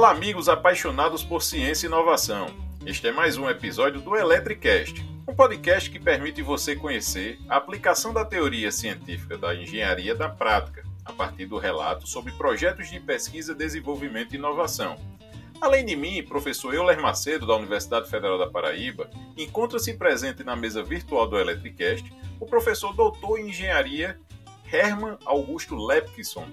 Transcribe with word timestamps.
Olá, 0.00 0.12
amigos 0.12 0.48
apaixonados 0.48 1.22
por 1.22 1.42
ciência 1.42 1.86
e 1.86 1.88
inovação. 1.88 2.46
Este 2.86 3.08
é 3.08 3.12
mais 3.12 3.36
um 3.36 3.50
episódio 3.50 4.00
do 4.00 4.16
Electricast, 4.16 5.06
um 5.28 5.34
podcast 5.34 5.90
que 5.90 6.00
permite 6.00 6.40
você 6.40 6.74
conhecer 6.74 7.38
a 7.46 7.56
aplicação 7.56 8.10
da 8.10 8.24
teoria 8.24 8.72
científica 8.72 9.36
da 9.36 9.54
engenharia 9.54 10.14
da 10.14 10.26
prática, 10.26 10.84
a 11.04 11.12
partir 11.12 11.44
do 11.44 11.58
relato 11.58 12.08
sobre 12.08 12.32
projetos 12.32 12.88
de 12.88 12.98
pesquisa, 12.98 13.54
desenvolvimento 13.54 14.32
e 14.32 14.38
inovação. 14.38 14.96
Além 15.60 15.84
de 15.84 15.94
mim, 15.94 16.22
professor 16.22 16.72
Euler 16.72 16.98
Macedo, 16.98 17.46
da 17.46 17.56
Universidade 17.56 18.08
Federal 18.08 18.38
da 18.38 18.48
Paraíba, 18.48 19.10
encontra-se 19.36 19.92
presente 19.92 20.42
na 20.42 20.56
mesa 20.56 20.82
virtual 20.82 21.28
do 21.28 21.38
Electricast 21.38 22.10
o 22.40 22.46
professor 22.46 22.94
doutor 22.94 23.38
em 23.38 23.50
engenharia 23.50 24.18
Herman 24.72 25.18
Augusto 25.26 25.76
Lepkison, 25.76 26.46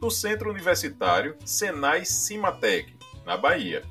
do 0.00 0.10
Centro 0.10 0.50
Universitário 0.50 1.36
Senai 1.44 2.04
Cimatec, 2.04 2.94
na 3.24 3.36
Bahia. 3.36 3.82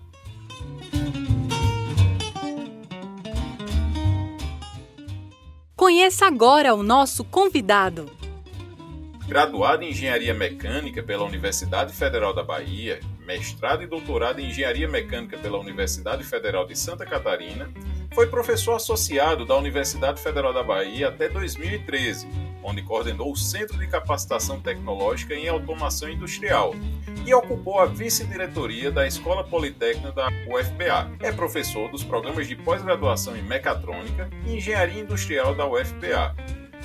Conheça 5.76 6.26
agora 6.26 6.73
o 6.73 6.82
nosso 6.82 7.23
convidado. 7.23 8.10
Graduado 9.27 9.84
em 9.84 9.90
Engenharia 9.90 10.34
Mecânica 10.34 11.04
pela 11.04 11.26
Universidade 11.26 11.94
Federal 11.94 12.34
da 12.34 12.44
Bahia, 12.44 12.99
mestrado 13.26 13.84
e 13.84 13.88
doutorado 13.88 14.40
em 14.40 14.49
Engenharia 14.49 14.88
Mecânica 14.88 15.38
pela 15.38 15.60
Universidade 15.60 16.24
Federal 16.24 16.66
de 16.66 16.76
Santa 16.76 17.05
Catarina, 17.05 17.70
foi 18.16 18.28
professor 18.28 18.76
associado 18.76 19.46
da 19.46 19.55
Universidade 19.58 20.22
Federal 20.22 20.54
da 20.54 20.64
Bahia 20.64 21.10
até 21.10 21.30
2013 21.30 22.55
onde 22.66 22.82
coordenou 22.82 23.32
o 23.32 23.36
Centro 23.36 23.78
de 23.78 23.86
Capacitação 23.86 24.60
Tecnológica 24.60 25.36
em 25.36 25.48
Automação 25.48 26.10
Industrial 26.10 26.74
e 27.24 27.32
ocupou 27.32 27.80
a 27.80 27.86
vice-diretoria 27.86 28.91
da 28.91 29.05
Escola 29.05 29.43
Politécnica 29.43 30.12
da 30.12 30.30
UFPA. 30.49 31.12
É 31.20 31.32
professor 31.32 31.91
dos 31.91 32.04
programas 32.04 32.48
de 32.48 32.55
pós-graduação 32.55 33.38
em 33.38 33.43
Mecatrônica 33.43 34.32
e 34.48 34.55
Engenharia 34.55 34.99
Industrial 34.99 35.54
da 35.54 35.68
UFPA. 35.68 36.36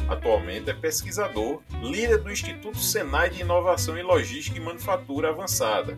Atualmente 0.06 0.68
é 0.68 0.74
pesquisador, 0.74 1.62
líder 1.82 2.18
do 2.18 2.30
Instituto 2.30 2.76
Senai 2.76 3.30
de 3.30 3.40
Inovação 3.40 3.96
em 3.96 4.02
Logística 4.02 4.58
e 4.58 4.60
Manufatura 4.60 5.30
Avançada. 5.30 5.96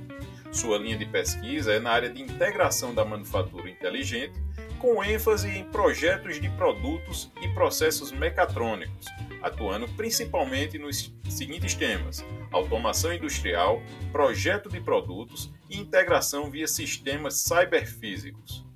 Sua 0.53 0.77
linha 0.78 0.98
de 0.98 1.06
pesquisa 1.06 1.72
é 1.72 1.80
na 1.80 1.91
área 1.91 2.10
de 2.10 2.20
integração 2.22 2.94
da 2.94 3.05
manufatura 3.05 3.70
inteligente, 3.70 4.34
com 4.83 5.02
ênfase 5.05 5.48
em 5.48 5.62
projetos 5.70 6.41
de 6.41 6.50
produtos 6.50 7.30
e 7.41 7.48
processos 7.55 8.11
mecatrônicos, 8.11 9.06
atuando 9.41 9.86
principalmente 9.94 10.77
nos 10.77 11.14
seguintes 11.30 11.72
temas: 11.72 12.25
automação 12.50 13.14
industrial, 13.14 13.80
projeto 14.10 14.69
de 14.69 14.80
produtos 14.80 15.48
e 15.70 15.78
integração 15.78 16.50
via 16.50 16.66
sistemas 16.66 17.42
cyberfísicos. 17.42 18.66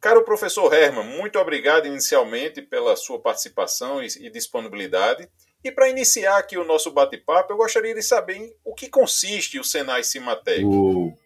Caro 0.00 0.24
professor 0.24 0.72
Herman, 0.72 1.04
muito 1.04 1.38
obrigado 1.38 1.86
inicialmente 1.86 2.62
pela 2.62 2.96
sua 2.96 3.20
participação 3.20 4.02
e 4.02 4.28
disponibilidade. 4.28 5.28
E 5.64 5.72
para 5.72 5.88
iniciar 5.88 6.38
aqui 6.38 6.56
o 6.56 6.64
nosso 6.64 6.90
bate-papo, 6.90 7.52
eu 7.52 7.56
gostaria 7.56 7.94
de 7.94 8.02
saber 8.02 8.56
o 8.64 8.74
que 8.74 8.88
consiste 8.88 9.58
o 9.58 9.64
Senai 9.64 10.04
Cimatec. 10.04 10.64
O 10.64 11.16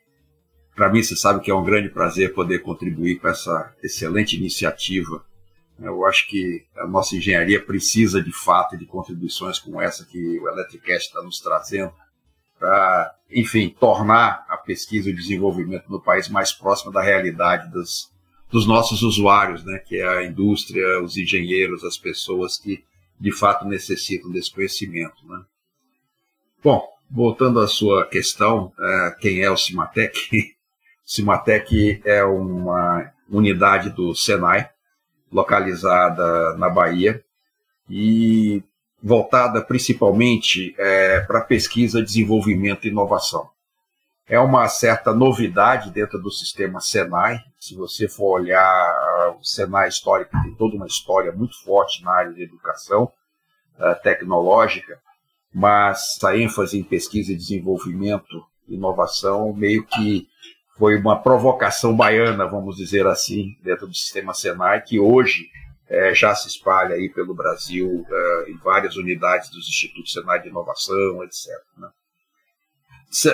para 0.74 0.90
mim, 0.90 1.02
você 1.02 1.14
sabe 1.14 1.40
que 1.40 1.50
é 1.50 1.54
um 1.54 1.64
grande 1.64 1.90
prazer 1.90 2.32
poder 2.32 2.60
contribuir 2.60 3.20
com 3.20 3.28
essa 3.28 3.74
excelente 3.82 4.36
iniciativa. 4.36 5.24
Eu 5.78 6.06
acho 6.06 6.28
que 6.28 6.64
a 6.76 6.86
nossa 6.86 7.16
engenharia 7.16 7.62
precisa 7.62 8.22
de 8.22 8.32
fato 8.32 8.76
de 8.76 8.86
contribuições 8.86 9.58
como 9.58 9.80
essa 9.80 10.04
que 10.04 10.38
o 10.38 10.48
Electricast 10.48 11.08
está 11.08 11.22
nos 11.22 11.40
trazendo 11.40 11.92
para, 12.58 13.14
enfim, 13.30 13.68
tornar 13.68 14.46
a 14.48 14.56
pesquisa 14.56 15.10
e 15.10 15.12
o 15.12 15.16
desenvolvimento 15.16 15.90
no 15.90 16.00
país 16.00 16.28
mais 16.28 16.52
próxima 16.52 16.92
da 16.92 17.02
realidade 17.02 17.70
dos, 17.70 18.10
dos 18.50 18.66
nossos 18.66 19.02
usuários, 19.02 19.64
né, 19.64 19.78
que 19.78 19.96
é 19.96 20.08
a 20.08 20.24
indústria, 20.24 21.02
os 21.02 21.16
engenheiros, 21.16 21.84
as 21.84 21.98
pessoas 21.98 22.56
que 22.56 22.84
de 23.18 23.32
fato 23.32 23.66
necessitam 23.66 24.30
desse 24.30 24.52
conhecimento. 24.52 25.26
Né. 25.26 25.42
Bom, 26.62 26.86
voltando 27.10 27.60
à 27.60 27.66
sua 27.66 28.06
questão, 28.06 28.72
é, 28.78 29.16
quem 29.20 29.42
é 29.42 29.50
o 29.50 29.56
Cimatec? 29.56 30.54
Cimatec 31.04 32.00
é 32.06 32.24
uma 32.24 33.12
unidade 33.28 33.90
do 33.90 34.14
Senai, 34.14 34.68
localizada 35.30 36.54
na 36.56 36.68
Bahia, 36.68 37.24
e 37.88 38.62
voltada 39.02 39.60
principalmente 39.60 40.74
é, 40.78 41.20
para 41.20 41.40
pesquisa, 41.40 42.02
desenvolvimento 42.02 42.84
e 42.86 42.90
inovação. 42.90 43.48
É 44.26 44.38
uma 44.38 44.68
certa 44.68 45.12
novidade 45.12 45.90
dentro 45.90 46.18
do 46.18 46.30
sistema 46.30 46.80
Senai. 46.80 47.40
Se 47.62 47.76
você 47.76 48.08
for 48.08 48.40
olhar 48.40 49.36
o 49.38 49.44
Senai 49.44 49.88
histórico, 49.88 50.32
tem 50.42 50.52
toda 50.56 50.74
uma 50.74 50.88
história 50.88 51.30
muito 51.30 51.54
forte 51.62 52.02
na 52.02 52.10
área 52.10 52.32
de 52.32 52.42
educação 52.42 53.04
uh, 53.78 54.02
tecnológica, 54.02 55.00
mas 55.54 56.18
a 56.24 56.36
ênfase 56.36 56.76
em 56.76 56.82
pesquisa 56.82 57.30
e 57.30 57.36
desenvolvimento, 57.36 58.44
inovação, 58.66 59.52
meio 59.52 59.86
que 59.86 60.26
foi 60.76 60.96
uma 60.96 61.22
provocação 61.22 61.96
baiana, 61.96 62.48
vamos 62.48 62.74
dizer 62.78 63.06
assim, 63.06 63.56
dentro 63.62 63.86
do 63.86 63.94
sistema 63.94 64.34
Senai, 64.34 64.82
que 64.82 64.98
hoje 64.98 65.48
é, 65.88 66.12
já 66.12 66.34
se 66.34 66.48
espalha 66.48 66.96
aí 66.96 67.08
pelo 67.10 67.32
Brasil 67.32 68.04
é, 68.10 68.50
em 68.50 68.56
várias 68.56 68.96
unidades 68.96 69.48
dos 69.50 69.68
institutos 69.68 70.12
Senai 70.12 70.42
de 70.42 70.48
inovação, 70.48 71.22
etc. 71.22 71.46
Né? 71.76 71.88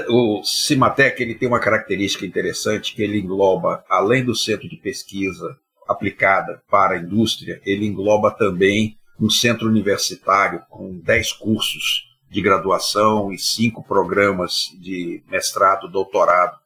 O 0.09 0.43
Cimatec 0.43 1.23
ele 1.23 1.37
tem 1.37 1.47
uma 1.47 1.61
característica 1.61 2.27
interessante 2.27 2.95
que 2.95 3.03
ele 3.03 3.21
engloba, 3.21 3.85
além 3.89 4.25
do 4.25 4.35
centro 4.35 4.69
de 4.69 4.77
pesquisa 4.77 5.57
aplicada 5.89 6.61
para 6.69 6.97
a 6.97 6.99
indústria, 6.99 7.61
ele 7.65 7.87
engloba 7.87 8.31
também 8.31 8.97
um 9.21 9.31
centro 9.31 9.69
universitário 9.69 10.63
com 10.69 10.99
10 10.99 11.33
cursos 11.35 12.09
de 12.31 12.43
graduação 12.43 13.33
e 13.33 13.39
cinco 13.39 13.83
programas 13.83 14.69
de 14.81 15.23
mestrado, 15.29 15.89
doutorado 15.89 16.57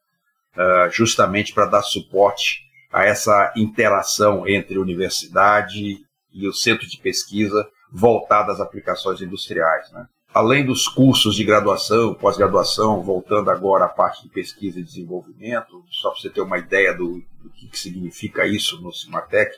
uh, 0.57 0.91
justamente 0.91 1.53
para 1.53 1.65
dar 1.65 1.81
suporte 1.81 2.63
a 2.91 3.05
essa 3.05 3.51
interação 3.55 4.47
entre 4.47 4.77
universidade 4.77 5.97
e 6.31 6.47
o 6.47 6.53
centro 6.53 6.87
de 6.87 6.97
pesquisa 6.97 7.67
voltado 7.91 8.51
às 8.51 8.59
aplicações 8.59 9.21
industriais. 9.21 9.91
Né? 9.91 10.05
Além 10.33 10.65
dos 10.65 10.87
cursos 10.87 11.35
de 11.35 11.43
graduação, 11.43 12.15
pós-graduação, 12.15 13.03
voltando 13.03 13.51
agora 13.51 13.85
à 13.85 13.87
parte 13.87 14.23
de 14.23 14.29
pesquisa 14.29 14.79
e 14.79 14.83
desenvolvimento, 14.83 15.83
só 15.91 16.09
para 16.09 16.19
você 16.19 16.29
ter 16.29 16.41
uma 16.41 16.57
ideia 16.57 16.91
do, 16.91 17.21
do 17.39 17.51
que, 17.51 17.67
que, 17.67 17.79
significa 17.79 18.47
isso 18.47 18.81
no 18.81 18.91
Cimatec, 18.91 19.55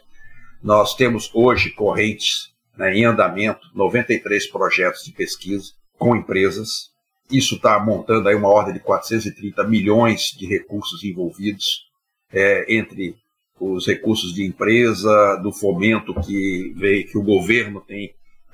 nós 0.62 0.94
temos 0.94 1.31
hoje 1.34 1.69
correntes 1.69 2.52
né, 2.75 2.94
em 2.94 3.06
andamento, 3.06 3.66
93 3.74 4.47
projetos 4.47 5.06
de 5.06 5.13
pesquisa 5.13 5.72
com 5.97 6.13
empresas, 6.13 6.92
isso 7.31 7.56
está 7.56 7.80
montando 7.80 8.28
aí 8.28 8.36
uma 8.36 8.50
ordem 8.50 8.74
de 8.74 8.81
430 8.81 9.63
milhões 9.63 10.36
de 10.38 10.46
recursos 10.46 11.06
envolvidos, 11.06 11.86
é, 12.34 12.66
entre 12.75 13.16
os 13.57 13.88
recursos 13.88 14.34
de 14.34 14.44
empresa, 14.44 15.38
do 15.38 15.53
fomento 15.53 16.13
que, 16.22 16.74
veio, 16.75 17.07
que 17.07 17.18
o 17.18 17.24
governo 17.24 17.80
tem 17.80 18.13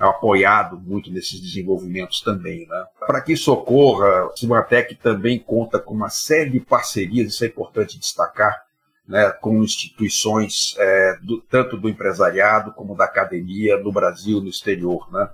apoiado 0.10 0.80
muito 0.80 1.12
nesses 1.12 1.40
desenvolvimentos 1.40 2.22
também. 2.22 2.68
Né? 2.68 2.86
Para 3.06 3.22
que 3.22 3.34
isso 3.34 3.52
ocorra, 3.52 4.26
a 4.26 4.36
Cimatec 4.36 4.96
também 4.96 5.40
conta 5.40 5.80
com 5.80 5.94
uma 5.94 6.10
série 6.10 6.50
de 6.50 6.60
parcerias, 6.60 7.34
isso 7.34 7.44
é 7.44 7.48
importante 7.48 8.00
destacar, 8.00 8.62
né, 9.08 9.30
com 9.42 9.62
instituições 9.62 10.76
é, 10.78 11.18
do, 11.22 11.42
tanto 11.42 11.78
do 11.78 11.90
empresariado 11.90 12.72
como 12.74 12.96
da 12.96 13.06
academia 13.06 13.78
no 13.78 13.92
Brasil 13.92 14.40
no 14.40 14.50
exterior. 14.50 15.12
Né? 15.12 15.30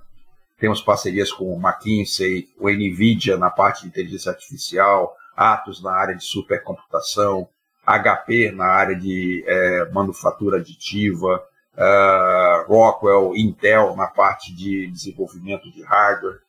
Temos 0.58 0.80
parcerias 0.80 1.32
com 1.32 1.54
o 1.54 1.60
McKinsey, 1.60 2.48
o 2.58 2.68
NVIDIA 2.68 3.36
na 3.36 3.50
parte 3.50 3.82
de 3.82 3.88
inteligência 3.88 4.30
artificial, 4.30 5.14
Atos 5.36 5.80
na 5.80 5.92
área 5.92 6.16
de 6.16 6.24
supercomputação, 6.24 7.48
HP 7.86 8.50
na 8.50 8.66
área 8.66 8.96
de 8.96 9.44
é, 9.46 9.88
manufatura 9.92 10.58
aditiva, 10.58 11.42
uh, 11.78 12.66
Rockwell, 12.66 13.34
Intel 13.36 13.94
na 13.96 14.08
parte 14.08 14.54
de 14.54 14.88
desenvolvimento 14.88 15.70
de 15.70 15.82
hardware. 15.82 16.40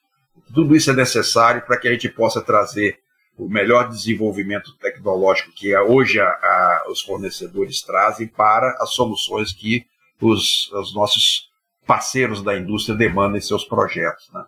Tudo 0.54 0.76
isso 0.76 0.90
é 0.90 0.94
necessário 0.94 1.62
para 1.62 1.78
que 1.78 1.88
a 1.88 1.92
gente 1.92 2.10
possa 2.10 2.42
trazer 2.42 3.00
o 3.38 3.48
melhor 3.48 3.88
desenvolvimento 3.88 4.76
tecnológico 4.78 5.52
que 5.56 5.76
hoje 5.78 6.20
a, 6.20 6.26
a, 6.26 6.86
os 6.90 7.02
fornecedores 7.02 7.82
trazem 7.82 8.28
para 8.28 8.76
as 8.82 8.90
soluções 8.94 9.54
que 9.54 9.86
os, 10.20 10.70
os 10.74 10.94
nossos 10.94 11.50
parceiros 11.88 12.44
da 12.44 12.58
indústria 12.58 12.98
demandam 12.98 13.38
em 13.38 13.42
seus 13.42 13.64
projetos. 13.64 14.30
Né? 14.34 14.44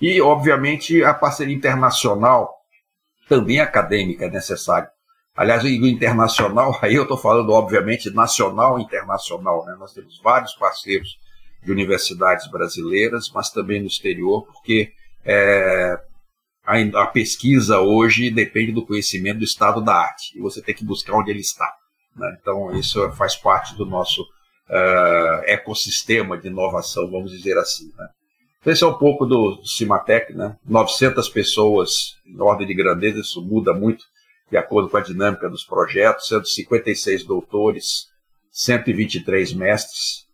E, 0.00 0.20
obviamente, 0.20 1.04
a 1.04 1.12
parceria 1.12 1.54
internacional, 1.54 2.54
também 3.28 3.60
acadêmica, 3.60 4.24
é 4.24 4.30
necessária. 4.30 4.90
Aliás, 5.36 5.64
o 5.64 5.66
internacional, 5.68 6.78
aí 6.82 6.94
eu 6.94 7.02
estou 7.02 7.18
falando, 7.18 7.50
obviamente, 7.50 8.10
nacional 8.10 8.78
e 8.78 8.82
internacional. 8.82 9.64
Né? 9.66 9.74
Nós 9.78 9.92
temos 9.92 10.20
vários 10.22 10.54
parceiros 10.54 11.18
de 11.62 11.72
universidades 11.72 12.48
brasileiras, 12.50 13.30
mas 13.34 13.50
também 13.50 13.80
no 13.80 13.86
exterior, 13.86 14.46
porque 14.46 14.92
é, 15.24 15.98
a, 16.64 17.02
a, 17.02 17.06
pesquisa 17.06 17.80
hoje 17.80 18.30
depende 18.30 18.70
do 18.70 18.84
conhecimento 18.84 19.38
do 19.38 19.44
estado 19.44 19.82
da 19.82 19.94
arte, 19.94 20.36
e 20.36 20.40
você 20.42 20.60
tem 20.60 20.74
que 20.74 20.84
buscar 20.84 21.14
onde 21.14 21.30
ele 21.30 21.40
está. 21.40 21.72
Né? 22.14 22.36
Então, 22.40 22.74
isso 22.78 23.10
faz 23.12 23.34
parte 23.34 23.74
do 23.76 23.86
nosso 23.86 24.22
uh, 24.22 25.42
ecossistema 25.46 26.36
de 26.36 26.48
inovação, 26.48 27.10
vamos 27.10 27.30
dizer 27.32 27.56
assim. 27.56 27.90
Né? 27.96 28.08
Então, 28.60 28.72
esse 28.72 28.84
é 28.84 28.86
um 28.86 28.98
pouco 28.98 29.24
do 29.26 29.64
Cimatec, 29.64 30.34
né? 30.34 30.56
900 30.66 31.28
pessoas 31.30 32.16
em 32.26 32.40
ordem 32.40 32.66
de 32.66 32.74
grandeza, 32.74 33.20
isso 33.20 33.42
muda 33.42 33.74
muito 33.74 34.04
de 34.50 34.56
acordo 34.56 34.88
com 34.88 34.96
a 34.96 35.02
dinâmica 35.02 35.48
dos 35.48 35.64
projetos, 35.64 36.28
sendo 36.28 36.46
56 36.46 37.24
doutores, 37.24 38.06
123 38.50 39.52
mestres 39.52 40.26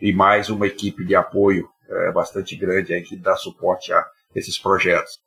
e 0.00 0.12
mais 0.12 0.48
uma 0.48 0.66
equipe 0.66 1.04
de 1.04 1.14
apoio 1.14 1.68
é, 1.88 2.12
bastante 2.12 2.56
grande 2.56 2.94
aí 2.94 3.02
que 3.02 3.16
dá 3.16 3.36
suporte 3.36 3.92
a 3.92 4.04
esses 4.34 4.58
projetos. 4.58 5.18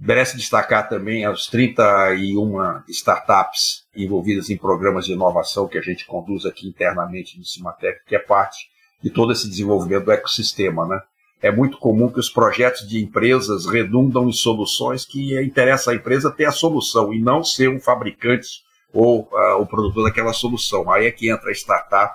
Merece 0.00 0.36
destacar 0.36 0.88
também 0.88 1.24
as 1.24 1.46
31 1.46 2.84
startups 2.88 3.84
envolvidas 3.96 4.48
em 4.48 4.56
programas 4.56 5.06
de 5.06 5.12
inovação 5.12 5.66
que 5.66 5.76
a 5.76 5.82
gente 5.82 6.06
conduz 6.06 6.46
aqui 6.46 6.68
internamente 6.68 7.36
no 7.36 7.44
Cimatec, 7.44 8.04
que 8.06 8.14
é 8.14 8.20
parte 8.20 8.68
de 9.02 9.10
todo 9.10 9.32
esse 9.32 9.48
desenvolvimento 9.48 10.04
do 10.04 10.12
ecossistema. 10.12 10.86
Né? 10.86 11.00
É 11.40 11.50
muito 11.50 11.78
comum 11.78 12.10
que 12.10 12.18
os 12.18 12.28
projetos 12.28 12.86
de 12.86 13.02
empresas 13.02 13.66
redundam 13.66 14.28
em 14.28 14.32
soluções 14.32 15.04
que 15.04 15.40
interessa 15.40 15.92
à 15.92 15.94
empresa 15.94 16.30
ter 16.30 16.46
a 16.46 16.52
solução 16.52 17.12
e 17.12 17.20
não 17.20 17.44
ser 17.44 17.68
um 17.68 17.80
fabricante 17.80 18.62
ou 18.92 19.28
uh, 19.32 19.60
o 19.60 19.66
produtor 19.66 20.04
daquela 20.04 20.32
solução. 20.32 20.90
Aí 20.90 21.06
é 21.06 21.10
que 21.10 21.30
entra 21.30 21.50
a 21.50 21.52
startup. 21.52 22.14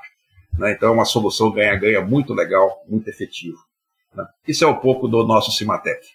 Né? 0.58 0.74
Então 0.74 0.90
é 0.90 0.92
uma 0.92 1.06
solução 1.06 1.52
ganha-ganha 1.52 2.02
muito 2.02 2.34
legal, 2.34 2.84
muito 2.88 3.10
efetivo. 3.10 3.58
Né? 4.14 4.26
Isso 4.48 4.64
é 4.64 4.68
um 4.68 4.76
pouco 4.76 5.08
do 5.08 5.24
nosso 5.26 5.52
Cimatec. 5.52 6.06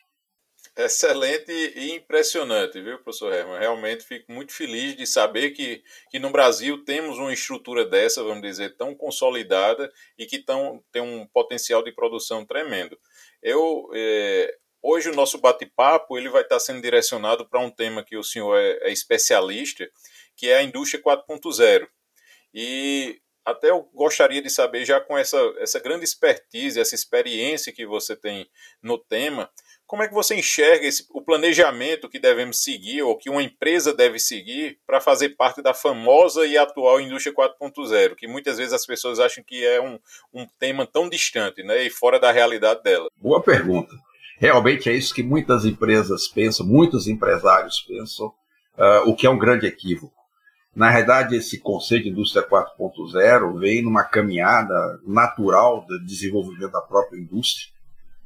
Excelente 0.80 1.50
e 1.50 1.90
impressionante, 1.96 2.80
viu, 2.80 3.00
professor 3.00 3.32
Herman? 3.32 3.58
Realmente 3.58 4.04
fico 4.04 4.30
muito 4.30 4.52
feliz 4.52 4.96
de 4.96 5.08
saber 5.08 5.50
que, 5.50 5.82
que 6.08 6.20
no 6.20 6.30
Brasil 6.30 6.84
temos 6.84 7.19
uma 7.19 7.32
estrutura 7.32 7.84
dessa, 7.84 8.22
vamos 8.22 8.42
dizer, 8.42 8.76
tão 8.76 8.94
consolidada 8.94 9.92
e 10.16 10.25
que 10.25 10.38
tão, 10.38 10.80
tem 10.92 11.02
um 11.02 11.26
potencial 11.26 11.82
de 11.82 11.90
produção 11.90 12.46
tremendo. 12.46 12.96
Eu, 13.42 13.90
é, 13.92 14.56
hoje 14.80 15.10
o 15.10 15.14
nosso 15.16 15.38
bate-papo 15.38 16.16
ele 16.16 16.28
vai 16.28 16.42
estar 16.42 16.60
sendo 16.60 16.80
direcionado 16.80 17.44
para 17.48 17.58
um 17.58 17.72
tema 17.72 18.04
que 18.04 18.16
o 18.16 18.22
senhor 18.22 18.56
é, 18.56 18.78
é 18.82 18.92
especialista, 18.92 19.90
que 20.36 20.48
é 20.48 20.58
a 20.58 20.62
indústria 20.62 21.02
4.0. 21.02 21.88
E 22.54 23.20
até 23.44 23.70
eu 23.70 23.82
gostaria 23.94 24.42
de 24.42 24.50
saber, 24.50 24.84
já 24.84 25.00
com 25.00 25.16
essa, 25.16 25.38
essa 25.58 25.80
grande 25.80 26.04
expertise, 26.04 26.78
essa 26.78 26.94
experiência 26.94 27.72
que 27.72 27.86
você 27.86 28.14
tem 28.14 28.48
no 28.82 28.96
tema, 28.96 29.50
como 29.88 30.02
é 30.02 30.06
que 30.06 30.12
você 30.12 30.37
enxerga 30.37 30.87
esse, 30.87 31.06
o 31.14 31.23
planejamento 31.23 32.11
que 32.11 32.20
devemos 32.20 32.62
seguir, 32.62 33.00
ou 33.00 33.17
que 33.17 33.31
uma 33.31 33.43
empresa 33.43 33.94
deve 33.94 34.19
seguir, 34.19 34.79
para 34.87 35.00
fazer 35.00 35.31
parte 35.31 35.62
da 35.62 35.73
famosa 35.73 36.46
e 36.46 36.58
atual 36.58 37.00
indústria 37.00 37.35
4.0, 37.35 38.14
que 38.14 38.29
muitas 38.29 38.58
vezes 38.58 38.75
as 38.75 38.85
pessoas 38.85 39.19
acham 39.19 39.43
que 39.43 39.64
é 39.64 39.81
um, 39.81 39.99
um 40.32 40.46
tema 40.61 40.87
tão 40.87 41.08
distante 41.08 41.62
né, 41.62 41.85
e 41.85 41.88
fora 41.90 42.20
da 42.20 42.31
realidade 42.31 42.82
dela? 42.82 43.08
Boa 43.17 43.43
pergunta. 43.43 43.90
Realmente 44.38 44.90
é 44.90 44.93
isso 44.93 45.14
que 45.14 45.23
muitas 45.23 45.64
empresas 45.64 46.29
pensam, 46.29 46.67
muitos 46.67 47.08
empresários 47.08 47.81
pensam, 47.81 48.26
uh, 48.26 49.08
o 49.08 49.17
que 49.17 49.26
é 49.26 49.31
um 49.31 49.38
grande 49.38 49.67
equívoco. 49.67 50.12
Na 50.76 50.90
realidade, 50.90 51.35
esse 51.35 51.58
conceito 51.58 52.05
de 52.05 52.11
indústria 52.11 52.46
4.0 52.46 53.58
vem 53.58 53.82
numa 53.82 54.05
caminhada 54.05 55.00
natural 55.06 55.87
do 55.87 55.99
desenvolvimento 56.05 56.73
da 56.73 56.82
própria 56.82 57.19
indústria 57.19 57.77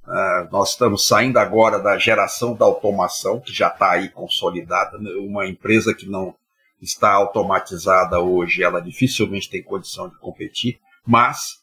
Uh, 0.04 0.50
nós 0.50 0.70
estamos 0.70 1.06
saindo 1.06 1.38
agora 1.38 1.78
da 1.78 1.96
geração 1.96 2.54
da 2.54 2.64
automação, 2.64 3.40
que 3.40 3.52
já 3.52 3.68
está 3.68 3.92
aí 3.92 4.08
consolidada. 4.08 4.98
Né? 4.98 5.10
Uma 5.12 5.46
empresa 5.46 5.94
que 5.94 6.08
não 6.08 6.34
está 6.80 7.12
automatizada 7.12 8.18
hoje, 8.20 8.62
ela 8.62 8.80
dificilmente 8.80 9.48
tem 9.48 9.62
condição 9.62 10.08
de 10.08 10.18
competir, 10.18 10.80
mas 11.06 11.62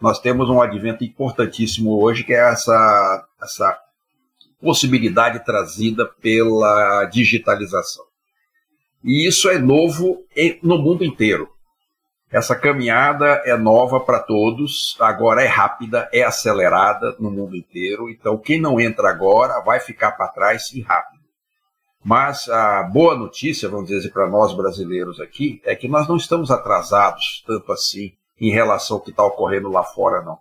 nós 0.00 0.18
temos 0.18 0.50
um 0.50 0.60
advento 0.60 1.04
importantíssimo 1.04 1.96
hoje, 2.02 2.24
que 2.24 2.34
é 2.34 2.50
essa, 2.50 3.26
essa 3.40 3.78
possibilidade 4.60 5.44
trazida 5.44 6.04
pela 6.20 7.04
digitalização. 7.04 8.04
E 9.04 9.28
isso 9.28 9.48
é 9.48 9.58
novo 9.58 10.24
no 10.62 10.78
mundo 10.78 11.04
inteiro. 11.04 11.48
Essa 12.36 12.54
caminhada 12.54 13.40
é 13.46 13.56
nova 13.56 13.98
para 13.98 14.20
todos, 14.20 14.94
agora 15.00 15.42
é 15.42 15.46
rápida, 15.46 16.06
é 16.12 16.22
acelerada 16.22 17.16
no 17.18 17.30
mundo 17.30 17.56
inteiro. 17.56 18.10
Então, 18.10 18.36
quem 18.36 18.60
não 18.60 18.78
entra 18.78 19.08
agora 19.08 19.58
vai 19.62 19.80
ficar 19.80 20.12
para 20.12 20.28
trás 20.28 20.70
e 20.74 20.82
rápido. 20.82 21.22
Mas 22.04 22.46
a 22.50 22.82
boa 22.82 23.16
notícia, 23.16 23.70
vamos 23.70 23.88
dizer 23.88 24.10
para 24.10 24.28
nós 24.28 24.54
brasileiros 24.54 25.18
aqui, 25.18 25.62
é 25.64 25.74
que 25.74 25.88
nós 25.88 26.06
não 26.06 26.18
estamos 26.18 26.50
atrasados 26.50 27.42
tanto 27.46 27.72
assim 27.72 28.12
em 28.38 28.50
relação 28.50 28.98
ao 28.98 29.02
que 29.02 29.08
está 29.08 29.24
ocorrendo 29.24 29.70
lá 29.70 29.82
fora, 29.82 30.20
não. 30.20 30.38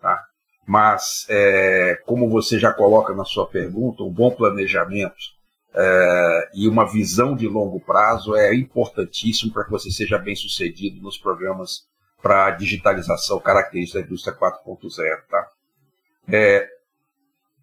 Tá? 0.00 0.18
Mas, 0.66 1.26
é, 1.28 2.00
como 2.06 2.30
você 2.30 2.58
já 2.58 2.72
coloca 2.72 3.14
na 3.14 3.26
sua 3.26 3.46
pergunta, 3.46 4.02
um 4.02 4.10
bom 4.10 4.30
planejamento 4.30 5.35
é, 5.76 6.50
e 6.54 6.66
uma 6.66 6.90
visão 6.90 7.36
de 7.36 7.46
longo 7.46 7.78
prazo 7.78 8.34
é 8.34 8.54
importantíssimo 8.54 9.52
para 9.52 9.64
que 9.64 9.70
você 9.70 9.90
seja 9.90 10.18
bem 10.18 10.34
sucedido 10.34 11.02
nos 11.02 11.18
programas 11.18 11.84
para 12.22 12.50
digitalização 12.52 13.38
característica 13.38 14.00
da 14.00 14.06
indústria 14.06 14.34
4.0. 14.34 15.20
Tá? 15.28 15.48
É, 16.28 16.66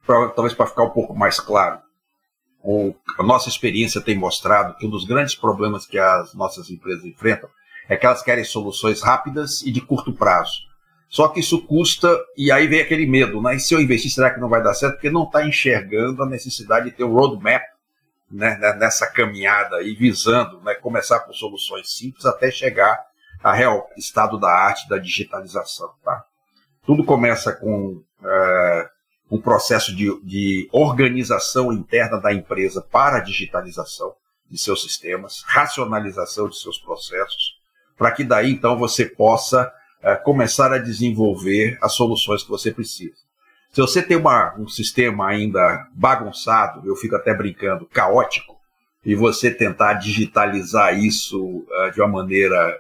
pra, 0.06 0.30
talvez 0.30 0.54
para 0.54 0.68
ficar 0.68 0.84
um 0.84 0.92
pouco 0.92 1.16
mais 1.16 1.40
claro, 1.40 1.82
o, 2.62 2.94
a 3.18 3.24
nossa 3.24 3.50
experiência 3.50 4.00
tem 4.00 4.16
mostrado 4.16 4.78
que 4.78 4.86
um 4.86 4.90
dos 4.92 5.06
grandes 5.06 5.34
problemas 5.34 5.88
que 5.88 5.98
as 5.98 6.36
nossas 6.36 6.70
empresas 6.70 7.04
enfrentam 7.04 7.50
é 7.90 7.98
que 7.98 8.06
elas 8.06 8.22
querem 8.22 8.44
soluções 8.44 9.02
rápidas 9.02 9.64
e 9.64 9.72
de 9.72 9.82
curto 9.82 10.14
prazo. 10.14 10.62
Só 11.10 11.28
que 11.28 11.40
isso 11.40 11.66
custa, 11.66 12.16
e 12.38 12.52
aí 12.52 12.68
vem 12.68 12.80
aquele 12.80 13.06
medo, 13.06 13.42
né? 13.42 13.56
E 13.56 13.60
se 13.60 13.74
eu 13.74 13.82
investir, 13.82 14.12
será 14.12 14.32
que 14.32 14.40
não 14.40 14.50
vai 14.50 14.64
dar 14.64 14.74
certo? 14.74 14.94
Porque 14.94 15.12
não 15.12 15.24
está 15.24 15.46
enxergando 15.46 16.24
a 16.24 16.30
necessidade 16.30 16.86
de 16.86 16.96
ter 16.96 17.04
um 17.04 17.14
roadmap 17.14 17.73
né, 18.32 18.58
né, 18.58 18.74
nessa 18.74 19.08
caminhada 19.08 19.82
e 19.82 19.94
visando 19.94 20.62
né, 20.62 20.74
começar 20.76 21.20
com 21.22 21.34
soluções 21.34 21.96
simples 21.96 22.26
até 22.26 22.50
chegar 22.50 23.00
ao 23.44 23.54
real 23.54 23.90
estado 23.98 24.40
da 24.40 24.50
arte 24.50 24.88
da 24.88 24.98
digitalização. 24.98 25.92
Tá? 26.04 26.26
Tudo 26.86 27.04
começa 27.04 27.54
com 27.54 28.02
é, 28.24 28.90
um 29.30 29.40
processo 29.40 29.96
de, 29.96 30.20
de 30.24 30.70
organização 30.72 31.72
interna 31.72 32.20
da 32.20 32.34
empresa 32.34 32.82
para 32.82 33.18
a 33.18 33.22
digitalização 33.22 34.14
de 34.50 34.58
seus 34.58 34.84
sistemas, 34.84 35.44
racionalização 35.46 36.48
de 36.48 36.60
seus 36.60 36.78
processos, 36.78 37.58
para 37.98 38.12
que 38.12 38.24
daí 38.24 38.52
então 38.52 38.78
você 38.78 39.06
possa 39.06 39.72
é, 40.02 40.16
começar 40.16 40.72
a 40.72 40.78
desenvolver 40.78 41.78
as 41.82 41.94
soluções 41.94 42.44
que 42.44 42.50
você 42.50 42.72
precisa. 42.72 43.16
Se 43.74 43.82
você 43.82 44.04
tem 44.04 44.16
uma, 44.16 44.56
um 44.60 44.68
sistema 44.68 45.28
ainda 45.28 45.90
bagunçado, 45.96 46.88
eu 46.88 46.96
fico 46.96 47.16
até 47.16 47.34
brincando, 47.34 47.88
caótico, 47.88 48.56
e 49.04 49.16
você 49.16 49.50
tentar 49.50 49.96
digitalizar 49.96 50.96
isso 50.98 51.44
uh, 51.44 51.92
de 51.92 52.00
uma 52.00 52.08
maneira 52.08 52.80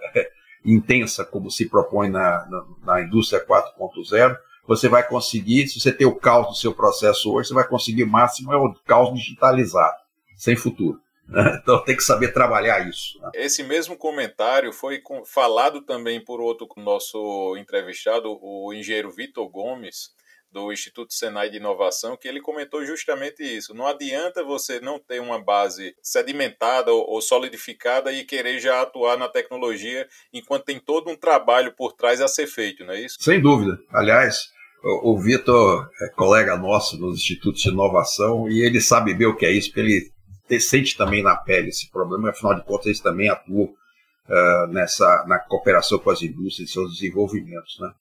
intensa, 0.63 1.25
como 1.25 1.49
se 1.49 1.67
propõe 1.67 2.09
na, 2.09 2.45
na, 2.45 2.65
na 2.85 3.01
indústria 3.01 3.43
4.0, 3.43 4.37
você 4.67 4.87
vai 4.87 5.05
conseguir, 5.05 5.67
se 5.67 5.79
você 5.79 5.91
tem 5.91 6.05
o 6.05 6.15
caos 6.15 6.47
do 6.47 6.55
seu 6.55 6.73
processo 6.73 7.33
hoje, 7.33 7.49
você 7.49 7.55
vai 7.55 7.67
conseguir 7.67 8.03
o 8.03 8.07
máximo 8.07 8.53
é 8.53 8.55
o 8.55 8.73
caos 8.85 9.13
digitalizado, 9.13 9.97
sem 10.37 10.55
futuro. 10.55 10.99
Né? 11.27 11.57
Então 11.63 11.83
tem 11.83 11.97
que 11.97 12.03
saber 12.03 12.33
trabalhar 12.33 12.87
isso. 12.87 13.19
Né? 13.19 13.31
Esse 13.33 13.63
mesmo 13.63 13.97
comentário 13.97 14.71
foi 14.71 15.01
falado 15.25 15.81
também 15.81 16.23
por 16.23 16.39
outro 16.39 16.67
nosso 16.77 17.57
entrevistado, 17.57 18.37
o 18.41 18.71
engenheiro 18.73 19.09
Vitor 19.09 19.49
Gomes, 19.49 20.11
do 20.53 20.71
Instituto 20.71 21.13
Senai 21.13 21.49
de 21.49 21.57
Inovação, 21.57 22.15
que 22.15 22.27
ele 22.27 22.39
comentou 22.39 22.85
justamente 22.85 23.41
isso. 23.41 23.73
Não 23.73 23.87
adianta 23.87 24.43
você 24.43 24.79
não 24.79 24.99
ter 24.99 25.19
uma 25.19 25.43
base 25.43 25.95
sedimentada 26.01 26.93
ou 26.93 27.19
solidificada 27.19 28.13
e 28.13 28.23
querer 28.23 28.59
já 28.59 28.81
atuar 28.81 29.17
na 29.17 29.27
tecnologia 29.27 30.07
enquanto 30.31 30.65
tem 30.65 30.79
todo 30.79 31.09
um 31.09 31.15
trabalho 31.15 31.73
por 31.75 31.93
trás 31.93 32.21
a 32.21 32.27
ser 32.27 32.45
feito, 32.45 32.85
não 32.85 32.93
é 32.93 33.01
isso? 33.01 33.17
Sem 33.19 33.41
dúvida. 33.41 33.79
Aliás, 33.91 34.51
o, 34.83 35.19
Vitor 35.19 35.89
é 36.01 36.09
colega 36.09 36.55
nosso 36.55 36.99
nos 36.99 37.17
institutos 37.17 37.61
de 37.61 37.69
inovação 37.69 38.47
e 38.47 38.61
ele 38.61 38.79
sabe 38.79 39.13
bem 39.13 39.27
o 39.27 39.35
que 39.35 39.45
é 39.45 39.51
isso, 39.51 39.69
porque 39.69 40.11
ele 40.49 40.59
sente 40.59 40.95
também 40.95 41.23
na 41.23 41.35
pele 41.35 41.69
esse 41.69 41.89
problema, 41.89 42.29
afinal 42.29 42.53
de 42.53 42.63
contas, 42.63 42.87
eles 42.87 42.99
também 42.99 43.29
atuam 43.29 43.63
uh, 43.63 44.67
nessa, 44.67 45.25
na 45.27 45.39
cooperação 45.39 45.97
com 45.97 46.11
as 46.11 46.21
indústrias 46.21 46.69
e 46.69 46.71
seus 46.71 46.91
desenvolvimentos. 46.93 47.79
Né? 47.79 47.91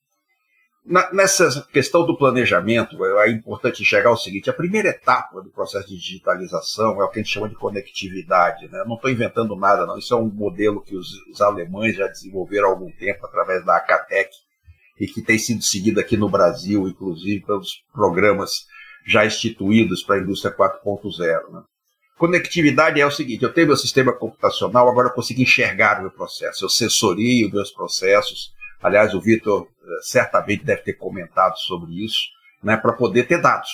Na, 0.85 1.13
nessa 1.13 1.65
questão 1.71 2.05
do 2.05 2.17
planejamento, 2.17 3.03
é, 3.05 3.29
é 3.29 3.31
importante 3.31 3.85
chegar 3.85 4.09
ao 4.09 4.17
seguinte: 4.17 4.49
a 4.49 4.53
primeira 4.53 4.89
etapa 4.89 5.41
do 5.41 5.49
processo 5.49 5.87
de 5.87 5.97
digitalização 5.97 7.01
é 7.01 7.05
o 7.05 7.09
que 7.09 7.19
a 7.19 7.23
gente 7.23 7.33
chama 7.33 7.47
de 7.47 7.55
conectividade. 7.55 8.67
Né? 8.69 8.83
Não 8.85 8.95
estou 8.95 9.09
inventando 9.09 9.55
nada, 9.55 9.85
não. 9.85 9.97
Isso 9.97 10.13
é 10.13 10.17
um 10.17 10.29
modelo 10.29 10.81
que 10.81 10.95
os, 10.95 11.07
os, 11.31 11.39
alemães 11.39 11.95
já 11.95 12.07
desenvolveram 12.07 12.67
há 12.67 12.71
algum 12.71 12.91
tempo 12.91 13.25
através 13.25 13.65
da 13.65 13.77
Acatec 13.77 14.29
e 14.99 15.07
que 15.07 15.21
tem 15.21 15.37
sido 15.37 15.63
seguido 15.63 16.01
aqui 16.01 16.17
no 16.17 16.29
Brasil, 16.29 16.85
inclusive 16.87 17.45
pelos 17.45 17.81
programas 17.93 18.65
já 19.07 19.25
instituídos 19.25 20.03
para 20.03 20.17
a 20.17 20.19
indústria 20.19 20.53
4.0. 20.53 21.49
Né? 21.49 21.61
Conectividade 22.17 22.99
é 22.99 23.05
o 23.05 23.11
seguinte: 23.11 23.43
eu 23.43 23.53
tenho 23.53 23.67
meu 23.67 23.77
sistema 23.77 24.11
computacional, 24.11 24.89
agora 24.89 25.07
eu 25.07 25.13
consigo 25.13 25.41
enxergar 25.41 25.99
o 25.99 26.01
meu 26.01 26.11
processo, 26.11 26.65
eu 26.65 26.69
sensorio 26.69 27.49
meus 27.49 27.71
processos. 27.71 28.51
Aliás, 28.81 29.13
o 29.13 29.21
Vitor 29.21 29.69
certamente 30.01 30.63
deve 30.63 30.81
ter 30.81 30.93
comentado 30.93 31.57
sobre 31.57 32.03
isso, 32.03 32.21
né, 32.63 32.77
para 32.77 32.93
poder 32.93 33.27
ter 33.27 33.41
dados. 33.41 33.69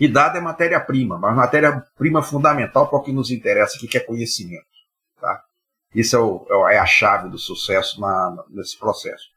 E 0.00 0.08
dado 0.08 0.36
é 0.36 0.40
matéria-prima, 0.40 1.18
mas 1.18 1.36
matéria-prima 1.36 2.22
fundamental 2.22 2.88
para 2.88 2.98
o 2.98 3.02
que 3.02 3.12
nos 3.12 3.30
interessa 3.30 3.76
aqui, 3.76 3.86
que 3.86 3.96
é 3.96 4.00
conhecimento. 4.00 4.66
Tá? 5.20 5.42
Isso 5.94 6.16
é, 6.16 6.18
o, 6.18 6.68
é 6.68 6.78
a 6.78 6.86
chave 6.86 7.28
do 7.28 7.38
sucesso 7.38 8.00
na, 8.00 8.44
nesse 8.50 8.78
processo. 8.78 9.30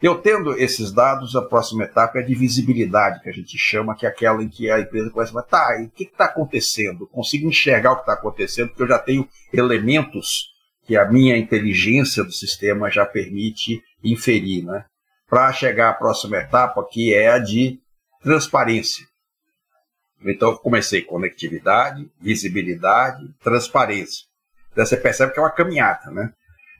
Eu 0.00 0.18
tendo 0.18 0.52
esses 0.58 0.92
dados, 0.92 1.34
a 1.34 1.42
próxima 1.42 1.84
etapa 1.84 2.18
é 2.18 2.22
a 2.22 2.24
de 2.24 2.34
visibilidade, 2.34 3.22
que 3.22 3.30
a 3.30 3.32
gente 3.32 3.56
chama, 3.56 3.96
que 3.96 4.04
é 4.04 4.08
aquela 4.08 4.42
em 4.42 4.48
que 4.48 4.70
a 4.70 4.78
empresa 4.78 5.10
começa 5.10 5.30
a 5.30 5.42
falar, 5.42 5.46
tá, 5.46 5.80
e 5.80 5.86
o 5.86 5.90
que 5.90 6.04
está 6.04 6.26
acontecendo? 6.26 7.06
Consigo 7.08 7.48
enxergar 7.48 7.92
o 7.92 7.96
que 7.96 8.02
está 8.02 8.12
acontecendo, 8.12 8.68
porque 8.68 8.82
eu 8.82 8.88
já 8.88 8.98
tenho 8.98 9.26
elementos 9.52 10.50
que 10.86 10.96
a 10.96 11.10
minha 11.10 11.36
inteligência 11.36 12.22
do 12.22 12.32
sistema 12.32 12.90
já 12.90 13.06
permite 13.06 13.82
inferir, 14.04 14.64
né? 14.64 14.84
Para 15.28 15.52
chegar 15.52 15.90
à 15.90 15.94
próxima 15.94 16.36
etapa, 16.36 16.86
que 16.88 17.12
é 17.12 17.28
a 17.28 17.38
de 17.38 17.80
transparência. 18.22 19.06
Então, 20.24 20.56
comecei 20.56 21.02
conectividade, 21.02 22.08
visibilidade, 22.20 23.28
transparência. 23.42 24.24
Então, 24.72 24.84
você 24.84 24.96
percebe 24.96 25.32
que 25.32 25.38
é 25.38 25.42
uma 25.42 25.50
caminhada, 25.50 26.10
né? 26.10 26.32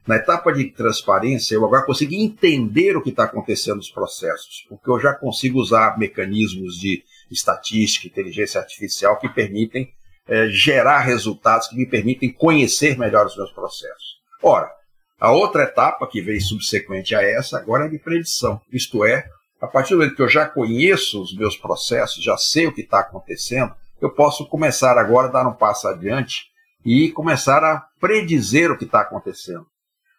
Na 0.07 0.17
etapa 0.17 0.53
de 0.53 0.71
transparência, 0.71 1.57
eu 1.57 1.65
agora 1.65 1.85
consigo 1.85 2.15
entender 2.15 2.97
o 2.97 3.03
que 3.03 3.11
está 3.11 3.25
acontecendo 3.25 3.79
nos 3.79 3.91
processos, 3.91 4.65
porque 4.69 4.89
eu 4.89 5.01
já 5.01 5.13
consigo 5.13 5.59
usar 5.59 5.99
mecanismos 5.99 6.79
de 6.79 7.03
estatística, 7.29 8.07
inteligência 8.07 8.61
artificial 8.61 9.19
que 9.19 9.29
permitem 9.29 9.93
é, 10.29 10.49
gerar 10.49 11.01
resultados, 11.01 11.67
que 11.67 11.77
me 11.77 11.87
permitem 11.87 12.33
conhecer 12.33 12.97
melhor 12.97 13.27
os 13.27 13.37
meus 13.37 13.51
processos. 13.51 14.21
Ora, 14.41 14.71
a 15.19 15.33
outra 15.33 15.65
etapa 15.65 16.07
que 16.07 16.21
vem 16.21 16.41
subsequente 16.41 17.15
a 17.15 17.23
essa 17.23 17.59
agora 17.59 17.87
é 17.87 17.89
de 17.89 17.99
predição, 17.99 18.61
isto 18.73 19.05
é, 19.05 19.25
a 19.61 19.67
partir 19.67 19.95
do 19.95 19.99
momento 19.99 20.17
que 20.17 20.23
eu 20.23 20.29
já 20.29 20.47
conheço 20.47 21.23
os 21.23 21.35
meus 21.35 21.57
processos, 21.57 22.23
já 22.23 22.37
sei 22.37 22.67
o 22.67 22.73
que 22.73 22.83
está 22.83 23.01
acontecendo, 23.01 23.75
eu 24.01 24.11
posso 24.11 24.47
começar 24.47 24.99
agora 24.99 25.29
a 25.29 25.33
dar 25.33 25.49
um 25.49 25.55
passo 25.55 25.89
adiante 25.89 26.45
e 26.85 27.11
começar 27.11 27.65
a 27.65 27.87
predizer 27.99 28.71
o 28.71 28.77
que 28.77 28.85
está 28.85 29.01
acontecendo 29.01 29.67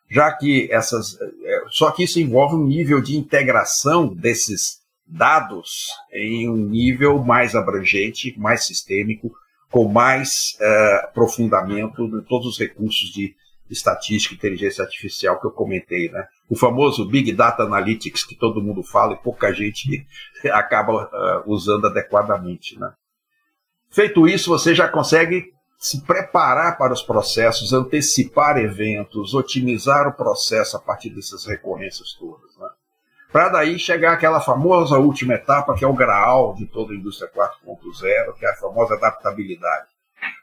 já 0.10 0.32
que 0.32 0.72
essas. 0.72 1.20
É, 1.22 1.63
só 1.70 1.92
que 1.92 2.04
isso 2.04 2.20
envolve 2.20 2.56
um 2.56 2.66
nível 2.66 3.01
de 3.01 3.18
integração 3.18 4.08
desses 4.08 4.77
dados 5.06 5.88
em 6.12 6.50
um 6.50 6.58
nível 6.58 7.24
mais 7.24 7.56
abrangente, 7.56 8.38
mais 8.38 8.66
sistêmico, 8.66 9.32
com 9.72 9.88
mais 9.88 10.58
uh, 10.60 11.06
aprofundamento 11.06 12.10
de 12.10 12.25
todos 12.27 12.48
os 12.48 12.60
recursos 12.60 13.10
de 13.12 13.34
estatística 13.69 14.33
e 14.33 14.38
inteligência 14.38 14.83
artificial 14.83 15.39
que 15.39 15.47
eu 15.47 15.51
comentei, 15.51 16.09
né? 16.09 16.27
O 16.50 16.55
famoso 16.55 17.07
Big 17.07 17.31
Data 17.33 17.63
Analytics 17.63 18.24
que 18.24 18.36
todo 18.36 18.62
mundo 18.62 18.83
fala 18.83 19.13
e 19.13 19.17
pouca 19.17 19.53
gente 19.53 20.05
acaba 20.51 21.05
uh, 21.05 21.51
usando 21.51 21.88
adequadamente, 21.88 22.79
né? 22.79 22.91
Feito 23.89 24.27
isso, 24.27 24.50
você 24.50 24.75
já 24.75 24.88
consegue 24.88 25.51
se 25.77 26.01
preparar 26.01 26.77
para 26.77 26.91
os 26.91 27.03
processos, 27.03 27.71
antecipar 27.71 28.57
eventos, 28.57 29.33
otimizar 29.33 30.07
o 30.07 30.13
processo 30.13 30.75
a 30.75 30.79
partir 30.79 31.12
dessas 31.12 31.45
recorrências 31.45 32.13
todas. 32.13 32.57
Né? 32.57 32.67
Para 33.31 33.50
daí 33.50 33.77
chegar 33.77 34.13
àquela 34.13 34.41
famosa 34.41 34.97
última 34.97 35.36
etapa, 35.36 35.75
que 35.75 35.86
é 35.86 35.88
o 35.88 35.93
graal 35.93 36.55
de 36.55 36.65
toda 36.65 36.93
a 36.93 36.95
indústria 36.95 37.29
4.0, 37.31 38.33
que 38.38 38.45
é 38.45 38.50
a 38.50 38.55
famosa 38.55 38.95
adaptabilidade. 38.95 39.88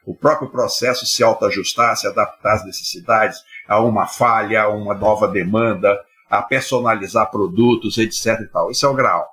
O 0.05 0.15
próprio 0.15 0.49
processo 0.49 1.05
se 1.05 1.23
autoajustar, 1.23 1.95
se 1.95 2.07
adaptar 2.07 2.53
às 2.53 2.65
necessidades, 2.65 3.39
a 3.67 3.79
uma 3.79 4.07
falha, 4.07 4.63
a 4.63 4.69
uma 4.69 4.93
nova 4.93 5.27
demanda, 5.27 5.99
a 6.29 6.41
personalizar 6.41 7.29
produtos, 7.31 7.97
etc. 7.97 8.39
E 8.41 8.47
tal. 8.47 8.71
Isso 8.71 8.85
é 8.85 8.89
o 8.89 8.93
grau. 8.93 9.27